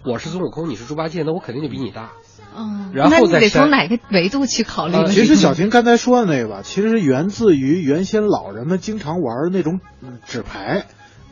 [0.06, 2.12] 我是孙悟空，你是猪八戒，那我肯定就比你大。
[2.54, 5.08] 嗯，然后那你得再扇从哪个维度去考虑呃？
[5.08, 10.84] 其实小婷刚才说的那个吧，其实是源自于原先老人们经常玩的那种嗯纸牌，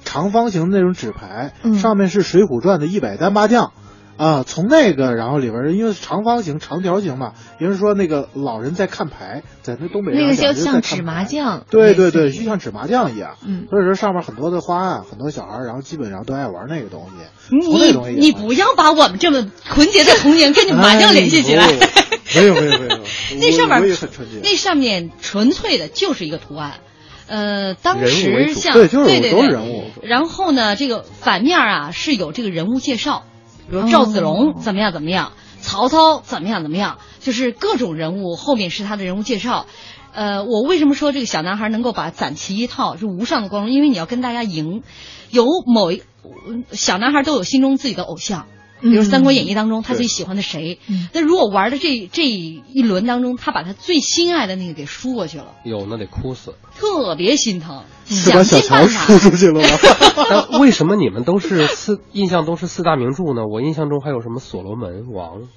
[0.04, 3.72] 长方形的那种纸牌，嗯上面是《水浒传》的一百单八将。
[4.18, 13.38] 啊，从那个然后里边，因为是长方形、长条形嘛，也就是说那个老人在看牌，在那东北那个就上讲就是在看像纸麻牌，将，对对对，就像纸麻将一样。
[13.44, 17.56] 嗯所以说上面很多的花案，很多小孩，然后基本上都爱玩那个东西。
[17.56, 21.66] 你你不要把我们这么纯洁的童年跟你麻将联系起来。
[21.66, 21.90] 哎
[22.36, 23.00] 没有没有没有，
[23.42, 23.98] 那上面。
[24.44, 26.76] 那上面纯粹的就是一个图案。
[27.32, 33.24] 呃，当时像对就是人物然后呢，这个反面啊是有这个人物介绍，
[33.70, 39.66] 比如赵子龙哦怎么样怎么样，曹操怎么样怎么样，就是各种人物后面是他的人物介绍。
[40.14, 43.72] 呃，我为什么说这个小男孩能够把攒齐一套是无上的光荣？
[43.72, 44.84] 因为你要跟大家赢，
[45.30, 46.04] 有某一
[46.74, 48.46] 小男孩都有心中自己的偶像。
[48.82, 50.80] 比如《三国演义》当中，他最喜欢的谁？
[50.90, 56.56] 嗯那如果玩的这这一轮当中，他把他最心爱的那个给输过去了，哟那得哭死。
[56.76, 59.20] 特别心疼，是把小乔输。
[59.30, 59.68] 出去了吗？
[60.50, 63.46] 但为什么你们都是四印象都是四大名著呢？
[63.46, 65.48] 我印象中还有什么所罗门王，哦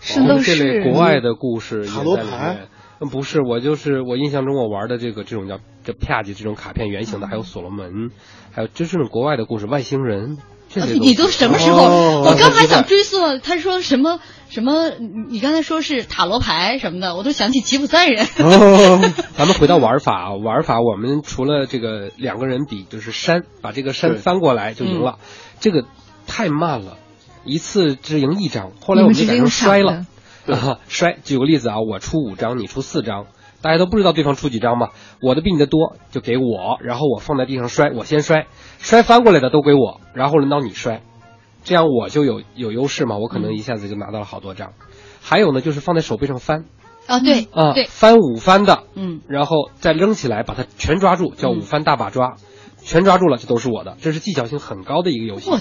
[0.00, 2.68] 是都这类国外的故事也在里牌面。
[3.00, 8.10] 嗯，不是，我就是我印象中我玩的这个这种叫这啪叽这种卡片圆形的，还有所罗门，
[8.52, 10.36] 还有就是国外的故事，外星人。
[10.84, 11.78] 你都什么时候？
[11.82, 14.90] 哦我刚还想追溯，他说什么什么？
[14.90, 18.26] 你你刚才说是塔罗牌什么的，我都想起吉普赛人。
[18.38, 19.00] 哦，
[19.36, 25.18] 咱们回到玩法啊，玩法我们除了这个两个人比，就是山，把这个山翻过来就赢了，
[25.60, 25.84] 这个
[26.26, 26.96] 太慢了，
[27.44, 28.72] 一次只赢一张。
[28.80, 30.06] 后来我们就改成摔了，
[30.46, 31.16] 啊， 摔。
[31.22, 33.26] 举个例子啊，我出五张，你出四张，
[33.62, 34.90] 大家都不知道对方出几张嘛，
[35.20, 38.46] 我的比你的多，就给我，然后我放在地上摔，我先摔，
[38.78, 41.02] 摔翻过来的都归我，然后轮到你摔，
[41.64, 44.72] 这样我就有有优势嘛，我可能一下子就拿到了好多张。
[45.22, 46.64] 还有呢，就是放在手背上翻
[47.06, 52.36] 啊，对啊，对，翻五翻的，嗯，然后再扔起来，把它全抓住，叫五翻大把抓，
[52.82, 55.58] 全抓住了，这都是我的，这是技巧性很高的一个游戏哇，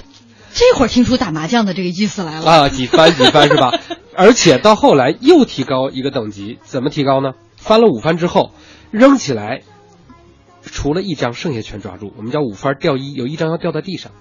[0.54, 2.46] 这会儿听出打麻将的这个意思来了。
[2.46, 3.72] 啊，几翻几翻是吧？
[4.16, 7.32] 而且到后来又提高一个等级，怎么提高呢？
[7.66, 8.52] 翻了五番之后，
[8.92, 9.62] 扔起来，
[10.62, 14.12] 除了一张，剩下全抓住，我们叫五番掉一，有一张要掉在地上，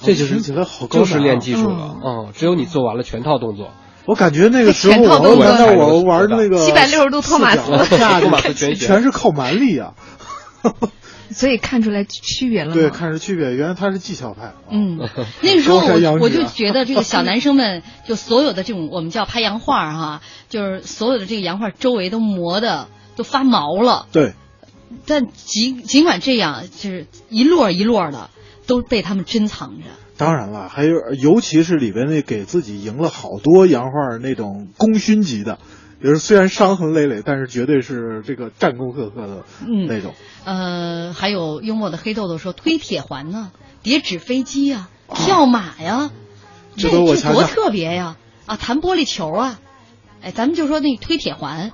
[0.00, 3.70] 这就是听起来好高就是练技术了，嗯，只有你做完了全套动作，
[4.06, 7.62] 我感觉那个时候我那我玩那个七百六十度托马斯。
[7.84, 9.94] 四角 托马斯全全是靠蛮力啊。
[11.34, 12.74] 所以看出来区别了吗？
[12.74, 14.52] 对，看出区别，原来他是技巧派。
[14.70, 14.98] 嗯，
[15.42, 24.06] 那个时候我我就觉得这个小男生们， 就所有的这种我们叫拍洋画儿哈，就是所有的这个洋画周围都磨的都发毛了。
[24.12, 24.34] 对，
[25.06, 28.30] 但尽尽管这样，就是一摞一摞的，
[28.66, 29.84] 都被他们珍藏着。
[30.16, 35.58] 当然了，还有尤其是里边那给自己赢了好多洋画那种功勋级的，
[36.02, 40.14] 就是虽然伤痕累累，但是绝对是这个战功赫赫的嗯那种。
[40.44, 46.10] 呃，还有幽默的黑豆豆说推铁环呢，叠纸飞机呀、跳马呀，
[46.76, 46.96] 这这
[47.32, 48.16] 多特别呀！
[48.46, 49.58] 啊，弹玻璃球啊，
[50.22, 51.72] 哎，咱们就说那推铁环，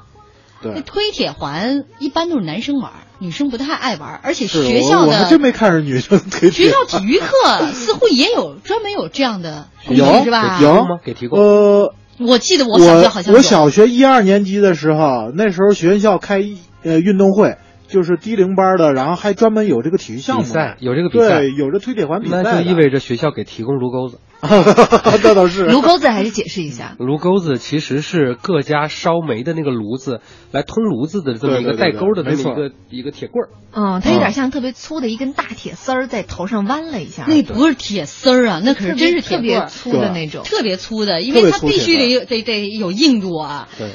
[0.61, 10.59] 那，推铁环一般都是男生玩，女生不太爱玩，而且学校我我还的真没看着女生推学校体育课似乎也有专门有这样的功有是吧？
[10.61, 10.99] 有吗？
[11.03, 11.39] 给提供。
[11.39, 13.39] 呃，我记得我小学好像有。
[13.39, 16.43] 我小学一二年级的时候，那时候学校开
[16.83, 17.57] 呃运动会，
[17.89, 21.41] 就是低龄班的，然后还专门有这个体育项目比赛有这个比赛。
[21.41, 24.19] 对，有这推铁环比赛，那就意味着学校给提供撸钩子。
[25.23, 26.95] 那倒是炉钩子还是解释一下。
[26.99, 30.21] 炉钩子其实是各家烧煤的那个炉子
[30.53, 33.49] 来通炉子的这么一个带钩的这么一个一个铁棍儿。
[33.73, 40.43] 嗯，它有点像特别粗的一根大铁丝儿在头上弯了一下，那不是铁丝儿啊，那可是真是特别，粗的那种。
[40.45, 43.69] 特别粗的，因为它必须得有得得有硬度啊。
[43.79, 43.91] 对，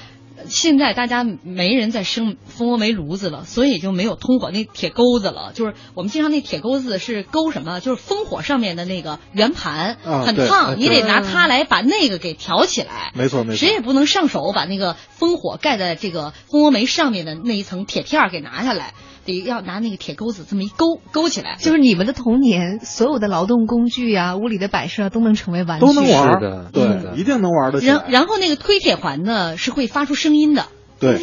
[0.48, 5.52] 现在大家没人在生蜂窝煤炉子了，所以就没有通火那铁钩子了。
[5.54, 7.80] 就是我们经常那铁钩子是勾什么？
[7.80, 13.12] 就是烽火上面的那个圆盘，啊很烫，啊你得拿它来把那个给挑起来。
[13.16, 18.94] 没错没错谁也不能上手把那个烽火盖在这个蜂窝煤上面的那一层铁片儿给拿下来，
[19.26, 21.58] 得要拿那个铁钩子这么一勾勾起来。
[21.60, 26.40] 就是你们的童年，所有的劳动工具啊、屋里的摆设啊都能成为玩具，都能玩
[26.72, 27.94] 对，一定能玩得起来。
[27.94, 30.68] 然然后那个推铁环呢是会发出声音的，
[31.00, 31.18] 对，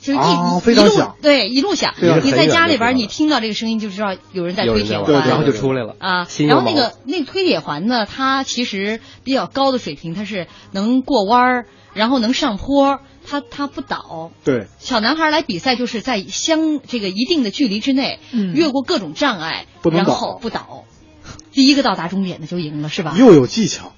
[0.00, 1.94] 就是一、啊一一路非常响对，一路响。
[2.22, 6.26] 你在家里边你听到这个声音就知道有人在推铁环，对然后就出来了啊。
[6.46, 14.30] 然后那个那个推铁环呢，它其实比较高的水平，它是能过弯儿，然后能上坡，它它不倒。
[14.44, 18.52] 对，小男孩来比赛就是在相这个一定的距离之内，嗯。
[18.54, 20.84] 越过各种障碍，然不能倒后不倒，
[21.52, 23.14] 第一个到达终点的就赢了，是吧？
[23.18, 23.92] 又有技巧，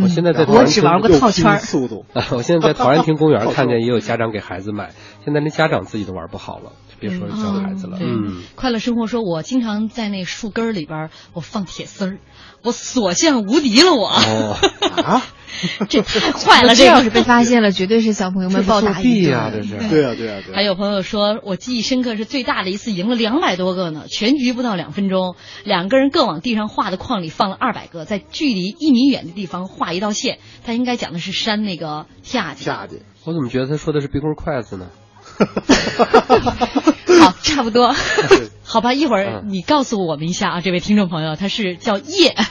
[0.00, 1.58] 我现在在然后陶然亭我只玩过又拼套圈儿。
[1.58, 4.92] 速度，啊，我现在在陶然亭公园 看见也有家长给孩子买，
[5.24, 7.98] 现在连家长自己都玩不好了，别说教孩子了。
[7.98, 8.06] 对。
[8.08, 12.18] 嗯，快乐生活说，我经常在那树根儿里边儿，我放铁丝儿，
[12.64, 14.56] 我所向无敌了我，哦，
[15.04, 15.22] 啊，
[15.88, 16.96] 这太快了，这这个。
[16.96, 19.32] 要是被发现了，绝对是小朋友们暴打一顿。
[19.32, 19.76] 呀，这是。
[19.90, 20.54] 对呀对呀对呀。
[20.54, 30.38] 还有朋友说，我记忆深刻是最大的一次赢了两百多个呢，全局不到两分钟，两个人各往地上画的框里放了二百个，在距离一米远的地方画一道线。
[30.64, 32.64] 他应该讲的是扇那个下去。
[32.64, 34.86] 下去，我怎么觉得他说的是冰棍筷子呢？
[37.20, 37.94] 好，差不多。
[38.66, 39.50] 好吧，一会儿嗯。
[39.50, 42.34] 你告诉我们一下啊，这位听众朋友，他是叫叶。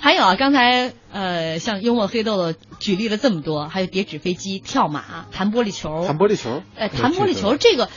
[0.00, 6.06] 还有啊，刚才呃，像幽默黑豆豆举例了这么多，还有叠纸飞机、跳马、弹玻璃球。
[6.06, 7.90] 弹玻璃球，呃，弹玻璃球这个玻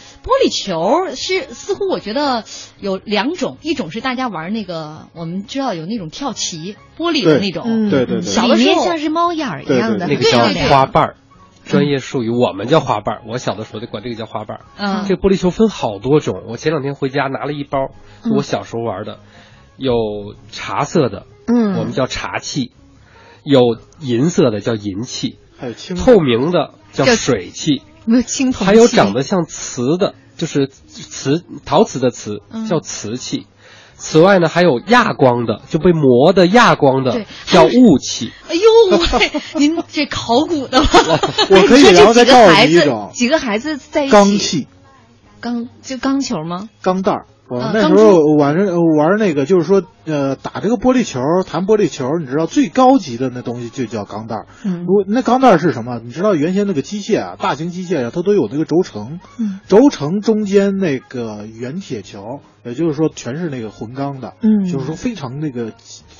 [0.43, 2.43] 璃球是似乎我觉得
[2.79, 8.23] 有两种，一种是大家玩那个，我们知道有那种跳棋玻璃的那种，嗯，对对对。
[8.23, 10.63] 小的时候像是猫眼儿一样的，对那个叫对对。
[10.63, 11.15] 对花瓣儿，
[11.71, 14.65] 专业术语我们叫花瓣儿，我小的时候就管这个叫花瓣儿。
[14.77, 17.91] 嗯，这个玻璃球分好多种，我前两天回家拿了一包，
[18.23, 19.19] 嗯我小时候玩的，
[19.77, 19.93] 有
[20.51, 22.71] 茶色的，嗯，我们叫茶器；
[23.43, 33.47] 有银色的叫银器，还有青透明的叫叫水器，没有青铜，还有长得像瓷的，就是瓷陶瓷的瓷嗯，叫瓷器。
[34.01, 38.31] 此外呢，还有亚光的，就被磨的亚光的，叫雾气。
[38.49, 38.99] 哎呦，我
[39.59, 40.89] 您这考古的吗？
[41.49, 44.67] 我 可以然后再告诉你一种几个孩子在一起钢器
[45.39, 46.69] 钢就钢球吗？
[46.81, 47.25] 钢蛋儿。
[47.51, 48.65] 我啊那时候晚上
[48.97, 54.47] 玩那个，就是说，呃，打这个玻璃球，弹玻璃球，你知道最高级的那东西就叫钢弹儿。
[54.63, 55.99] 嗯如果那钢弹是什么？
[56.01, 65.73] 你知道原先那个机械啊，大型机械啊，它都有那个轴承，嗯轴承中间那个圆铁球，也就是说全是那个混钢的，嗯就是说非常那个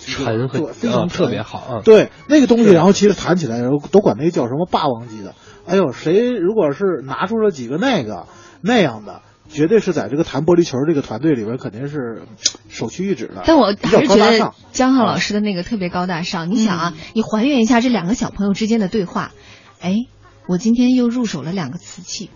[0.06, 1.82] 沉和对非啊常沉特别好啊。
[1.86, 5.34] 对，那个东西，然后其实弹起来，然后都管那个叫什么霸王级的。
[5.65, 8.26] 哎呦，谁如果是拿出了几个那个
[8.62, 12.28] 那样的，绝对是在这个弹玻璃球这个团队里边肯定是嗯
[12.70, 13.44] 首屈一指的。
[13.46, 14.56] 但我还是觉得高大上。
[14.72, 16.50] 江浩老师的那个特别高大上。
[16.50, 19.32] 你想啊，你还原一下这两个小朋友之间的对话。
[19.82, 19.96] 哎，
[20.48, 22.30] 我今天又入手了两个瓷器，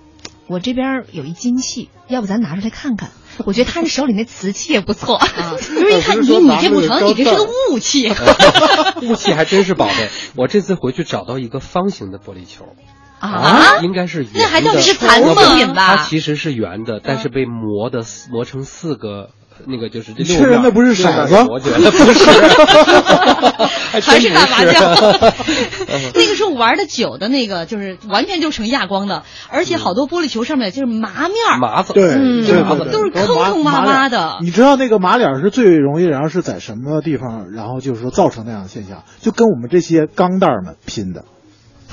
[0.47, 3.11] 我这边有一金器，要不咱拿出来看看？
[3.45, 5.15] 我觉得他这手里那瓷器也不错。
[5.19, 8.09] 啊， 就是一看你你这不成，你这是个高雾气。
[9.03, 10.09] 雾器还真是宝贝。
[10.35, 12.65] 我这次回去找到一个方形的玻璃球，
[13.19, 13.79] 啊？
[13.81, 14.39] 应该是圆的。
[14.39, 19.29] 那还叫是残不次品吧它其实是圆的，但是被磨的磨成四个
[19.65, 21.33] 那个就是这你确认那不是骰子？
[21.33, 22.29] 六面我觉得不是，
[24.01, 24.95] 还是打麻将。
[26.13, 34.39] 那个时候玩的久的那个，就是完全就成亚光的，而且好多玻璃球上面就是麻面儿，麻子，对嗯对对对，都是坑坑洼洼的。
[34.41, 41.23] 你知道那个麻脸是最容易，然后是在什么地方，然后就是说造成那样的现象，就跟我们这些钢蛋儿们拼的。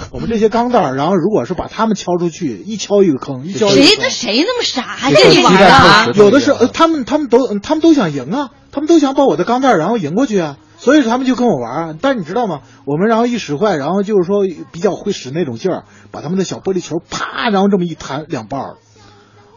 [0.12, 4.04] 我们这些钢蛋儿，然后如果是把他们敲出去，一敲一个坑，一敲一个谁坑。
[4.04, 11.94] 那谁那么傻还跟你玩啊有的是，一样呃他们他们都他们都想赢啊，他们都想把我的钢蛋儿然后赢过去啊，所以他们就跟我玩儿啊。
[12.00, 12.60] 但你知道吗？
[12.84, 14.42] 我们然后一使坏，然后就是说
[14.72, 18.74] 比较会使那种劲儿，把他们的小玻璃球啪，然后这么一弹两半儿，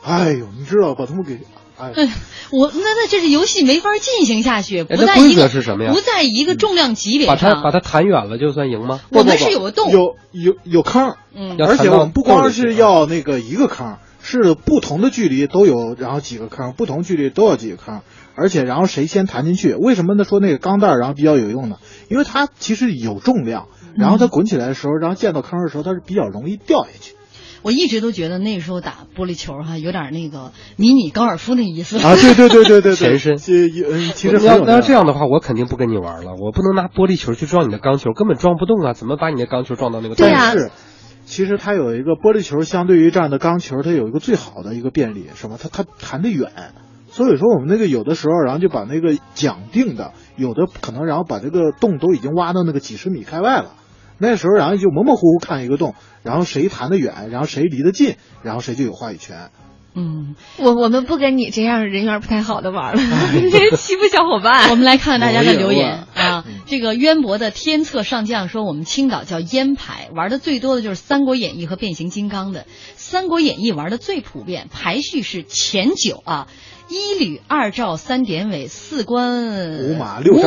[0.06, 1.40] 哎呦，你知道把他们给
[1.78, 1.92] 哎。
[1.96, 2.10] 哎，
[2.52, 7.72] 我那那这是游戏没法进行下去，不在一个则是什么呀不在一个重量级别把它把。
[7.72, 9.02] 它弹远了就算赢吗？
[9.10, 11.16] 我们是有个洞，有有有坑，
[11.60, 18.02] 而且我们不光是要那个一个坑，是不同的距离都有，然后几个坑，不同距离都有几个坑，
[18.36, 19.74] 而且然后谁先弹进去？
[19.74, 20.24] 为什么呢？
[20.24, 21.78] 说那个钢弹儿然后比较有用呢？
[22.10, 27.15] 因为它其实有重量，然后它滚起来的时候，然后见到坑的时候，它是比较容易掉下去。
[27.66, 31.98] 我一直都觉得那时候打玻璃球哈，有点那个迷你高尔夫那意思。
[31.98, 35.08] 啊，对对对对对对，前身其实要那要这样。
[35.08, 36.36] 的话，我肯定不跟你玩了。
[36.40, 38.94] 我不能拿玻璃球去撞你的钢球，根本撞不动啊！
[38.94, 40.14] 怎么把你的钢球撞到那个？
[40.14, 40.72] 对啊但是，
[41.26, 45.58] 其实它有一个玻璃球，相对于这样的钢球，它有一个最好的一个便利，什么？
[45.60, 46.52] 它它弹得远。
[47.10, 53.72] 所以说我们那个有的时候，然后就把那个讲定的，有的可能然后把这个洞都已经挖到那个几十米开外了。
[54.18, 59.50] 那时候然后就模模糊糊看一个洞，然后谁弹得远，然后谁离得近，然后谁就有话语权。
[59.98, 63.02] 嗯，我我们不跟你这样人缘不太好的玩了，
[63.78, 64.68] 欺负小伙伴。
[64.72, 66.60] 我们来看大家的留言啊嗯。
[66.66, 72.62] 这个渊博的天策上将说，我们青岛叫烟牌，玩的最多的就是《三国演义》和《变形金刚》的。
[72.96, 76.48] 《三国演义》玩的最普遍，排序是前九啊。
[76.88, 80.38] 一吕二赵三典韦四关五马六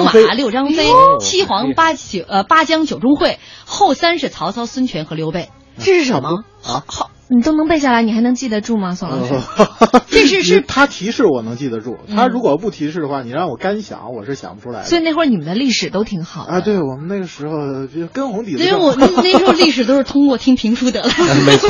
[0.50, 0.86] 张飞
[1.20, 5.48] 七皇八九呃八将九中会后三是曹操孙权和刘备。
[5.78, 6.44] 这是什么？
[6.64, 6.82] 啊？
[6.86, 9.34] 好，你都能背下来，你还能记得住吗，宋老师？
[10.10, 14.86] 这是是他提示我能记得住，嗯他如果不提示的话，你让我干想，我是想不出来的。
[14.86, 18.66] 所以那会儿你们的历史都挺好的啊，对我们那个时候就跟红底子正。
[18.66, 21.34] 因为我那那时候历史都是通过听评书得来的。
[21.46, 21.68] 没错。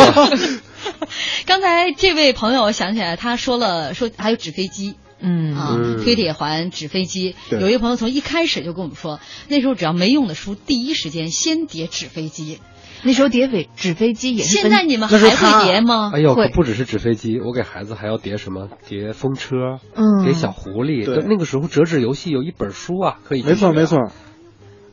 [1.46, 4.96] 刚才这位朋友想起来，他说了说还有纸飞机。
[5.20, 9.18] 嗯啊，嗯推铁环、纸飞机，对有一个朋友从一开始就跟我们说，
[9.48, 12.58] 那时候只要没用的书，第一时间先叠纸飞机。
[13.02, 16.12] 那时候叠飞纸飞机也是现在你们还会叠吗？
[16.14, 18.68] 哎呦，可不只是纸飞机，我给孩子还要叠什么？
[18.88, 19.56] 叠风车，
[19.96, 21.04] 嗯叠小狐狸。
[21.04, 23.42] 对那个时候折纸游戏有一本书啊，可以。
[23.42, 23.86] 没错没。
[23.86, 23.98] 错，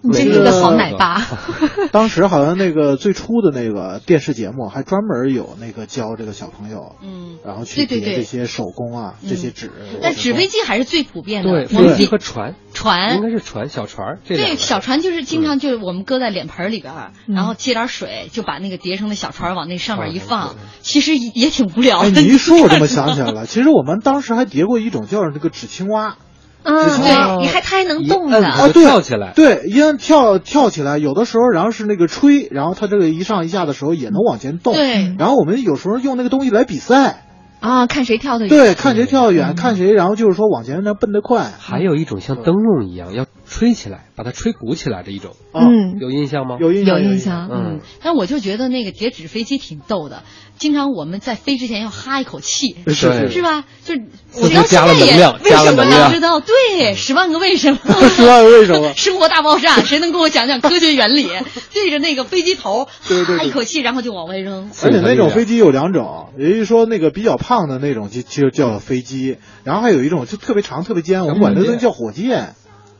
[0.10, 1.22] 你真是个好奶爸。
[1.92, 9.72] 当时好像那个最初的那个电视节目还专门有那个教这个小朋友，嗯，然后去对对对叠这些手工啊，嗯这些纸。
[10.02, 11.66] 但纸飞机还是最普遍的。
[11.66, 16.94] 飞机和船，船应该是船，小船对，小船就是经常就是我们搁在脸盆里边，
[17.28, 22.04] 嗯然后接点水，就把那个叠成的小船往那上面一啊放对，其实也挺无聊。
[22.10, 23.46] 你一说，我这么想起来了。
[23.46, 26.18] 其实我们当时还叠过一种叫那个纸青蛙，
[26.66, 28.40] 嗯，对对，你还它还能动的。
[28.40, 29.34] 一摁它就哦对跳起来。
[29.36, 34.74] 对，一按跳跳起来，有的时候然后是那个吹，然后它这个一上一下的时候也能往前动。
[34.74, 37.24] 对然后我们有时候用那个东西来比赛，
[37.60, 38.50] 啊，看谁跳的远。
[38.50, 41.44] 对，看谁跳得远，嗯看谁，然后就是说往前那奔得快。
[41.58, 46.58] 还有一种像灯笼一样，要吹起来，把它吹鼓起来的一种，啊，嗯，有印象吗？
[46.60, 47.48] 有印象，有印象。
[47.52, 50.24] 嗯，但我就觉得那个叠纸飞机挺逗的，
[50.58, 53.66] 经常我们在飞之前要哈一口气，是是是吧？
[53.84, 54.02] 就似
[54.32, 56.40] 乎我到现加了在也为什么加了能量不知道？
[56.40, 57.80] 对，十万个为什么？
[58.10, 61.28] 十万个为什么 生活大爆炸，谁能跟我讲讲科学原理？
[61.74, 64.70] 对着那个飞机头对对对哈一口气，然后就往外扔。
[64.84, 72.56] 而且那种飞机有两种，也就是说那个比较胖的那种就就叫飞机，然后还有一种就特别长、特别尖，我们管那东西叫火箭。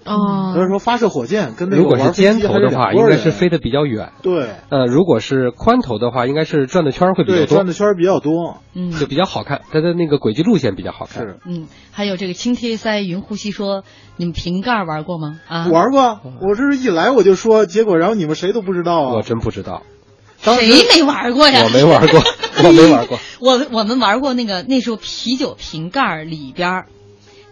[0.06, 4.14] 哦所以说发射火箭跟那个如果是玩飞尖头的机还是两话，应该是飞得比较远。
[4.22, 8.58] 对呃，如果是宽头的话，应该是转的圈儿会比较，多转，的圈儿比较多。
[8.74, 9.62] 嗯就比较好看。
[9.72, 11.24] 它的那个轨迹路线比较好看。
[11.24, 13.84] 是嗯，还有这个轻贴腮云呼吸说，
[14.18, 15.40] 你们瓶盖玩过吗？
[15.48, 19.22] 啊，玩过，我这是一来我就说，结果然后你们谁都不知道啊我啊。
[19.22, 19.82] 真不知道，
[20.40, 20.54] 谁
[20.94, 21.62] 没玩过呀？
[21.64, 22.22] 我没玩过，
[22.64, 23.18] 我没玩过。
[23.42, 26.86] 我我们玩过那个那时候啤酒瓶盖里边儿，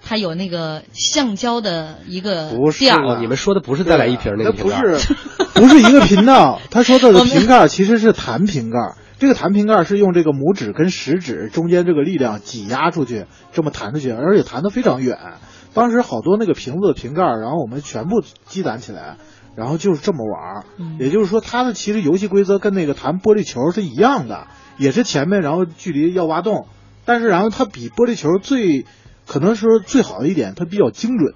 [0.03, 5.13] 它有那个橡胶的一个不是垫儿哦，你们说的不是再来一瓶那个瓶盖不是
[5.55, 6.59] 不是一个频道。
[6.69, 15.17] 他说的我们瓶盖其实是弹瓶盖，这个弹瓶盖是用这个拇指跟食指中间这个力量挤压出去，这么弹出去，而且弹得非常远。
[15.73, 19.17] 当时好多那个瓶子的瓶盖，然后我们全部积攒起来，
[19.55, 20.65] 然后就是这么玩
[20.99, 24.47] 也就是说，它的其实游戏规则跟那个弹玻璃球是一样的，
[24.77, 26.67] 也是前面然后距离要挖洞，
[27.05, 28.85] 但是然后它比玻璃球最
[29.27, 31.33] 可能是最好的一点，它比较精准。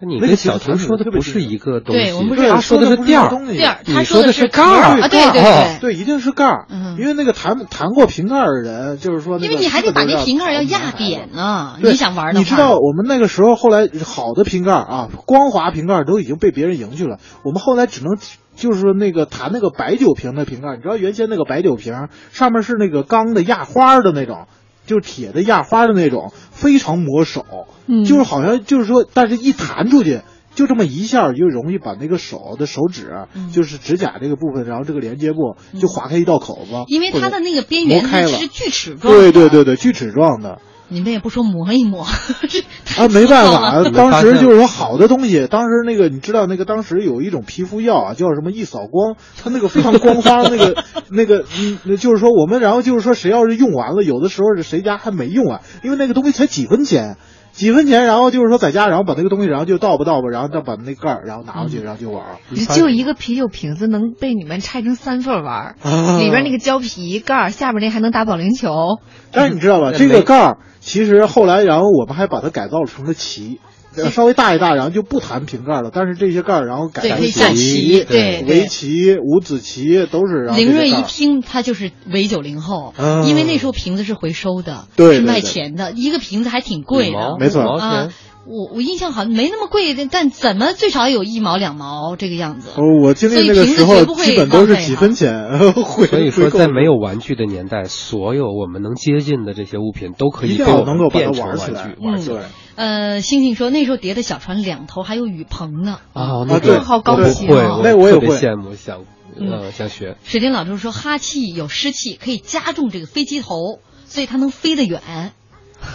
[0.00, 5.78] 你跟小婷说的不是一个东西，对我们不是他说的是垫儿，垫儿，他说的是盖儿啊，对对对。
[5.80, 12.38] 对，一定是盖儿，嗯因为那个弹弹过瓶盖的人，就是说那个因为你还得把那瓶盖要压扁呢，你想玩的话。
[12.38, 18.16] 你知道我们那个时候后来好的瓶盖啊，光滑瓶盖都已经被别人赢去了，我们后来只能
[18.54, 24.46] 就是说那个弹那个白酒瓶的瓶盖，你知道原先那个白酒瓶上面是那个钢的压花的那种。
[24.88, 27.44] 就是铁的压花的那种，非常磨手，
[27.86, 28.04] 嗯。
[28.04, 30.22] 就是好像就是说，但是一弹出去，
[30.56, 33.52] 就这么一下就容易把那个手的手指，嗯。
[33.52, 39.20] 就是指甲这个部分，然后这个连接部就划开一道口子，因为它的那个边缘是锯齿状的。
[39.20, 40.58] 对对对对，锯齿状的。
[40.88, 42.06] 你们也不说磨一磨，
[42.48, 42.60] 这
[43.02, 57.16] 啊，没办法， 当时就是说好的东西，当时那个你知道那个当时有一种皮肤药啊，叫什么一扫光，它那个非常光滑，那个 那个嗯，就是说我们然后就是说谁要是用完了，有的时候是谁家还没用完，因为那个东西才几分钱。
[57.58, 62.36] 几分钱，然后就是说在家，然后把那个东西，然后就倒吧倒吧，然后再把那盖儿，然后拿回去，然后就玩儿。
[62.76, 65.74] 就一个啤酒瓶子能被你们拆成三份儿玩
[66.20, 68.98] 里边那个胶皮盖儿，下边那还能打保龄球。
[69.32, 73.77] 但是你知道吧，那这个盖儿其实后来，然后我们还把它改造成了旗，呃
[74.10, 75.90] 稍微大一大，然后就不弹瓶盖了。
[75.92, 78.66] 但是这些盖儿，然后改棋，对围。
[78.68, 80.44] 棋、五子棋都是。
[80.44, 87.36] 然后凌锐这些盖儿一听，他就是伪九零后，嗯因为那时候瓶子是回收的，是卖对对对钱的，一个瓶子还挺贵的。
[87.40, 88.08] 没错啊，
[88.46, 92.70] 我我印象好像没那么贵，但怎么最少有一毛两毛这个样子。
[92.76, 95.72] 哦，我经历那个时候，基本都是几分钱。
[95.72, 102.44] 回所以说，在没有玩具的年代，所有我们能接近的这些物品都可以被我们要能够把它变成玩具玩起来。
[102.78, 105.98] 呃，星星说那时候叠的小船两头还有雨棚呢。
[106.12, 109.04] 啊，啊那对个好高我不会，级哦那我也会羡慕，想
[109.36, 110.16] 嗯呃想学。
[110.22, 115.32] 水晶老师说哈气有湿气，可以加重这个飞机头，所以它能飞得远。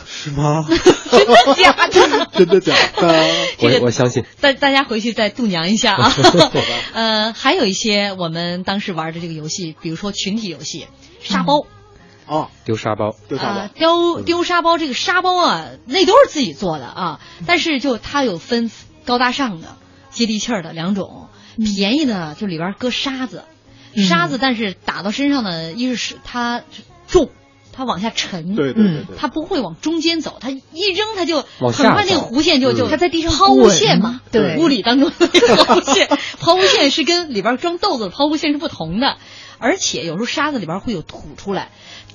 [0.05, 0.65] 是吗？
[0.67, 2.27] 真的假的？
[2.38, 3.07] 真的假的？
[3.63, 6.13] 我我相信，大大家回去再度娘一下啊。
[6.93, 10.88] 呃，还有一些我们当时玩的这个游戏，比如说群体游戏，
[11.21, 11.65] 沙包。
[12.39, 18.71] 啊，丢沙包，丢沙啊包，，丢丢沙包这个沙包啊，那都是自己做的啊，但是就它有分
[19.05, 19.77] 高大上的、
[20.11, 21.27] 接地气儿的两种。
[21.55, 23.43] 便宜的，就里边搁沙子，
[23.93, 24.03] 嗯。
[24.03, 26.63] 沙子，但是打到身上呢，一是它
[27.07, 27.29] 重，
[27.71, 34.57] 它往下沉，对对对对，它不会往中间走，它一扔它就很快那个弧线就就嗯它在地上抛物线嘛，对。
[34.57, 35.27] 物理当中的
[35.63, 36.09] 抛物线，
[36.39, 39.17] 抛物线是跟里边装豆子的抛物线是不同的，
[39.59, 41.69] 而且有时候沙子里边会有土出来，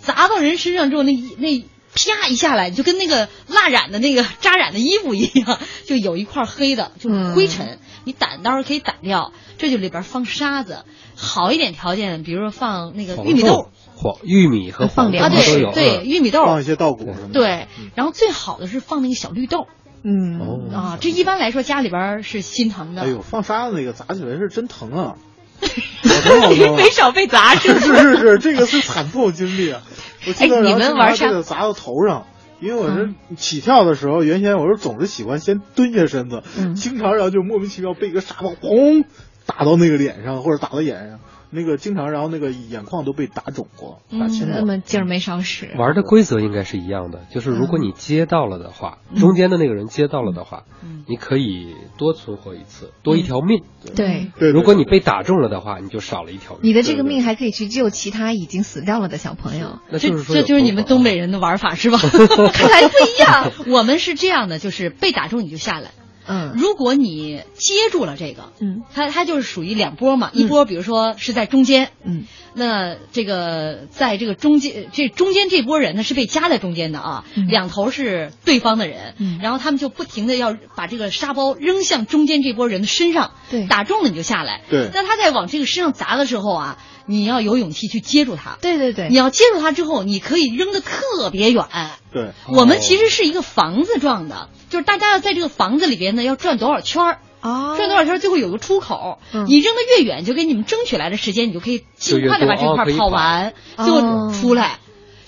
[0.08, 1.60] 砸到人身上之后，那一那
[1.94, 10.84] 啪一下来，就跟那个蜡染的那个扎染的衣服一样，就有一块黑的，就是灰尘，你掸到时候可以掸掉，这就里边放沙子，
[11.14, 13.68] 好一点条件，比如说放那个玉米豆。
[14.00, 15.72] 黄玉米和黄放两啊，豆都有。
[15.72, 17.32] 对玉米豆，放一些稻谷什么的。
[17.32, 19.66] 对，然后最好的是放那个小绿豆
[20.04, 23.02] 嗯，哦啊，这一般来说家里边是心疼的。
[23.02, 25.16] 哎呦，放沙子那个砸起来是真疼啊！
[26.76, 27.80] 没少被砸是是？
[27.80, 29.82] 是是是，这个是惨痛经历啊！
[30.26, 32.26] 我记得哎你们玩沙这个砸到头上，
[32.60, 36.74] 因为我是起跳的时候，原先我是总是喜欢先蹲下身子，嗯。
[36.74, 39.04] 经常然后就莫名其妙被一个沙包砰
[39.46, 41.20] 打到那个脸上或者打到眼上，
[41.50, 44.66] 那个经常然后那个眼眶都被打肿过，打青那过。
[44.66, 45.70] 么劲儿没少使。
[45.78, 53.62] 玩的规则应该是一样的，就是如果你接到了的话，中间的那个人接到了的话，嗯你可以多存活一次，多一条命。
[53.84, 56.60] 对，对，对如果你被打中了的话，你就少了一条命。
[56.62, 59.78] 你的这个命还可以去救其他已经死掉了的小朋友。
[59.90, 61.96] 这那就是说有这就是你们东北人的玩法是吧？
[62.52, 63.52] 看来不一样。
[63.68, 65.92] 我们是这样的，就是被打中你就下来。
[66.28, 66.52] 嗯。
[66.56, 68.82] 如果你接住了这个，嗯。
[68.94, 72.24] 它它就是属于两波嘛，一波比如说是在中间，嗯。
[72.54, 77.48] 那这个在这个中间，这中间这波人呢是被夹在中间的啊，嗯。
[77.48, 79.38] 两头是对方的人，嗯。
[79.42, 83.66] 然后他们就不停的要把这个沙包扔向中间这波人的身上，对。
[83.66, 84.88] 打中了你就下来，对。
[84.92, 86.78] 那他在往这个身上砸的时候啊，
[87.08, 89.08] 你要有勇气去接住它，对对对。
[89.08, 91.64] 你，要接住它之后，你可以扔的特别远。
[92.12, 92.32] 对。
[92.46, 97.18] 我们其实是一个房子状的，就是大家要在这个房子里边呢要转多少圈儿。
[97.40, 99.46] 啊转多少圈儿最后有个出口，嗯。
[99.46, 103.84] 你扔的越远，就给你们争取来的时间，你就可以尽快的把这块跑完，跑。
[103.84, 104.34] 最后哦。
[104.38, 104.78] 出来。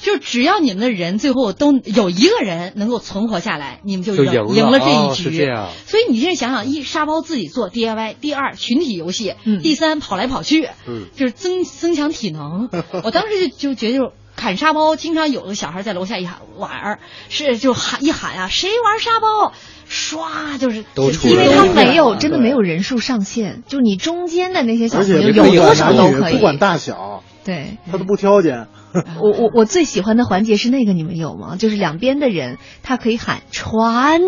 [0.01, 5.47] 就只要你们的人最后都有一个人能够存活下来，你们就赢赢了赢了这一哦局。
[5.87, 12.71] 所以你现在想想，一沙包自己做 DIY，第二群体游戏，嗯第三跑来跑去，嗯就是增增强体能。
[13.05, 16.99] 我当时就就觉得就砍沙包，经常有个小孩在楼下一喊玩儿，
[17.29, 19.53] 是就喊一喊啊，谁玩沙包，
[19.91, 26.35] 唰就是都出因为他没有真的没有人数上限，就你中间的那些小而朋友有多少都可以。
[26.35, 28.69] 不管大小，对，他都不挑拣。
[29.21, 31.57] 我我我最喜欢的环节是那个，你们有吗？
[31.57, 34.21] 就是两边的人，他可以喊船，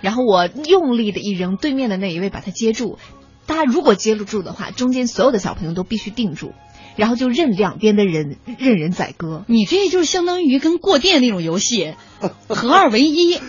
[0.00, 2.98] 然后我用力的一扔，对面的那一位把他接住。
[3.46, 6.52] 大家如果接不住的话，中间所有的小朋友都必须定住，
[6.96, 9.44] 然后就任两边的人任人宰割。
[9.46, 11.94] 你这就是相当于跟过电那种游戏，
[12.48, 13.38] 合二为一。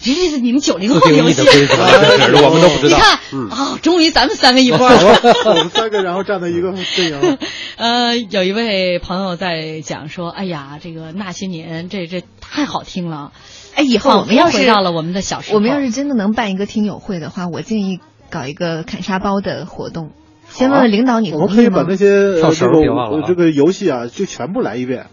[0.00, 2.96] 这是你们九零后游戏 我们都不知道。
[2.96, 5.20] 你看嗯，啊，终于咱们三个一波我了。
[5.50, 7.38] 我们三个然后站在一个 阵营。
[7.76, 13.32] 呃，有一位朋友在讲说，哎呀，这个那些年，这这太好听了。
[13.74, 17.98] 哎，以后我们要是回到了我们的小时候，我们要是真的能办一个听友会的话，我建议
[18.30, 20.12] 搞一个砍沙包的活动。
[20.48, 21.68] 先问问领导，你我们可以？
[21.68, 25.08] 把那些呃上手这个别忘了啊呃这个游戏啊，就全部来一遍。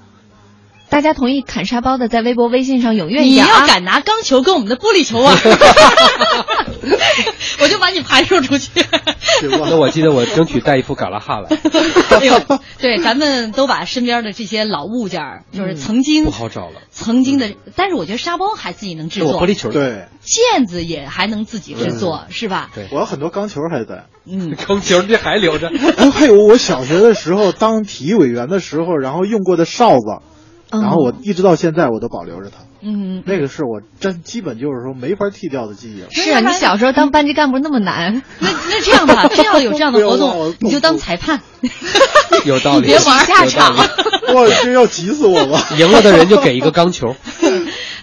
[0.90, 3.62] 大家同意砍沙包的，在微博、微信上踊跃一你点啊！
[3.62, 5.36] 要敢拿钢球跟我们的玻璃球玩，
[7.62, 8.70] 我就把你排除出去。
[9.42, 11.50] 那我记得我争取带一副嘎拉哈来，
[12.12, 12.40] 哎呦，
[12.80, 16.82] 对，咱们都把身边的这些老物件，就是曾经、不好找了。
[16.92, 22.70] 曾经的，但是我觉得沙包还自己能制作我玻，璃球，对，毽子也还能自己制作，是吧？
[22.74, 24.06] 对我有很多钢球还在。
[24.28, 25.72] 嗯， 钢球这还留着。
[26.14, 30.06] 还有我小学的时候当体育委员的时候，然后用过的哨子，
[30.80, 32.64] 嗯然后我一直到现在我都保留着它。
[32.82, 36.08] 嗯，那个是我真基本就是说没法剃掉的记忆了。
[36.12, 41.42] 是啊，你小时候当班级干部那么难， 那那这样吧，这样有这样的 活动，你就当裁判，
[42.46, 43.86] 有道理，别玩下场哇，
[44.64, 45.60] 这要急死我了！
[45.80, 47.16] 赢了的人就给一个钢球。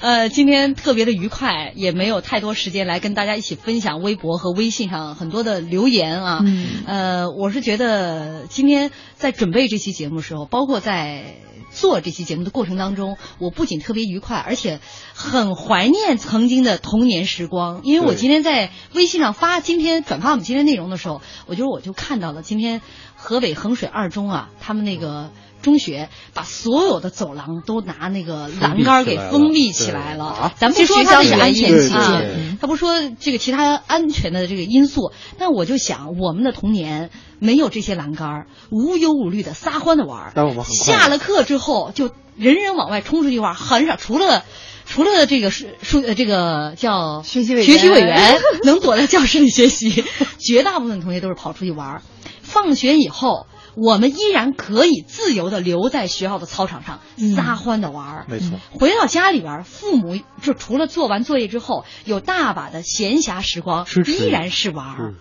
[0.01, 6.41] 呃，今天特别的愉快，也没有太多时间来跟大家一起分享微博和微信上很多的留言啊。
[6.45, 11.37] 嗯呃，我是觉得今天在准备这期节目的时候，包括在
[11.73, 14.81] 做这期节目的过程当中，我不仅特别愉快，而且
[15.15, 17.81] 很怀念曾经的童年时光。
[17.83, 22.83] 因为我今天在微信上发今天转发我们今天内容的时候，我觉得我就看到了今天
[23.17, 25.31] 河北衡水二中啊，他们那个。
[25.63, 40.33] 中学把所有的走廊都拿那个栏杆儿给封闭起来了，啊咱不就学校说它是是安全期啊间他不说这个其他安全的这个因素，但我就想，我们的童年没有这些栏杆儿，无忧无虑的撒欢的玩儿。
[40.35, 44.45] 但我们很快下了课之后，就人人往外冲出去玩儿，很少除了。
[44.85, 50.05] 除了这个数数呃这个叫学习委员学习委员能躲在教室里学习，
[50.39, 52.03] 绝大部分同学都是跑出去玩儿。
[52.43, 53.47] 放学以后，
[53.77, 58.27] 我们依然可以自由的留在学校的操场上嗯撒欢的玩儿。
[58.29, 65.11] 没错，回到家里边儿，父母就除了做完作业之后，有大把的闲暇时光，依然是玩儿。
[65.13, 65.15] 嗯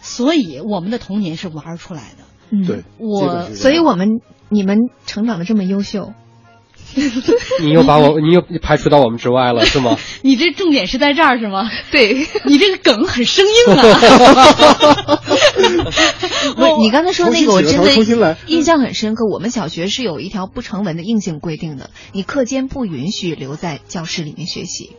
[0.00, 2.24] 所以我们的童年是玩儿出来的。
[2.50, 6.12] 嗯对，我所以我们你们成长的这么优秀，
[7.62, 9.96] 你又把我， 你又排除到我们之外了，是吗？
[10.22, 11.70] 你这重点是在这儿是吗？
[11.90, 15.20] 对，你这个梗很生硬啊！
[16.56, 19.26] 不是你刚才说那个，我真的印象很深刻。
[19.26, 24.92] 我们小学是有一条不成文的硬性规定的，你课间不允许留在教室里面学习，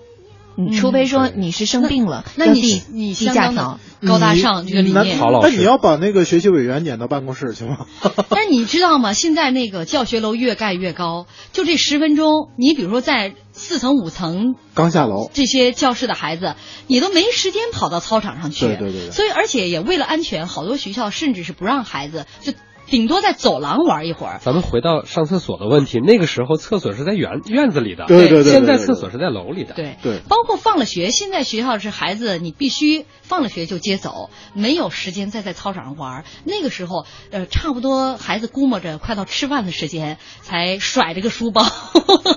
[0.60, 3.80] 嗯除非说你是生病了，那你你递相当。
[4.08, 5.18] 高大上这个理那念。
[5.18, 7.86] 曹老师那你要把那个学习委员撵到办公室去吗？
[8.30, 9.12] 但你知道吗？
[9.12, 16.56] 现在那个教学楼越盖越高，就这十分钟，你比如说在四层五层刚下楼，这些教室的孩子，
[16.88, 18.68] 你都没时间跑到操场上去。
[18.68, 22.54] 对对对对所以，而且也为了安全，好多学校甚至是不让孩子，就
[22.90, 24.40] 顶多在走廊玩一会儿。
[24.42, 29.74] 咱们回到上厕所的问题，那个时候厕所是在院院子里的，对对对对现在厕所是在楼里的。
[29.74, 36.26] 对对包括放了学，现在学校是孩子，你必须放了学就接走，没有时间再在操场上玩。
[36.44, 41.62] 那个时候，呃，差不多孩子估摸着快到吃饭的时间，才甩着个书包，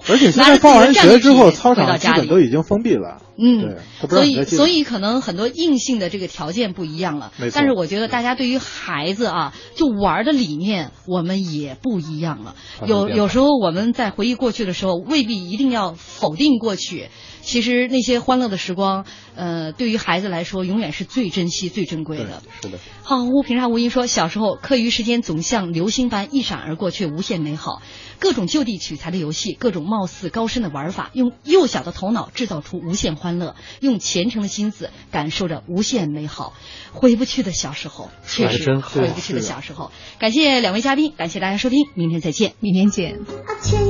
[0.08, 2.08] 而且现在 放完学之后，操场基。
[2.12, 3.22] 本都已经封闭了。
[3.42, 3.76] 嗯
[4.08, 12.54] 所以所以可能很多硬性的这个条件不一样了但是我觉得大家对于孩子啊，就玩儿的理念我们也不一样了。
[12.86, 17.08] 有有时候我们在回忆过去的时候，未必一定要否定过去。
[17.42, 22.42] 其实那些欢乐的时光，呃，对于孩子来说，永远是最珍惜、最珍贵的。
[22.62, 27.82] 是的，好，无平沙无音说，小时候课余时间总像流星般一闪而过，却无限美好。
[28.18, 36.54] 各种就地取材的游戏，各种貌似高深的玩法，用幼小的头脑制造出无限欢乐，用虔诚的心思感受着无限美好。
[36.92, 39.90] 回不去的小时候，确实真好回不去的小时候。
[40.20, 42.52] 感谢两位嘉宾，感谢大家收听，明天再见。
[42.60, 43.16] 明天见。
[43.16, 43.80] 啊，牵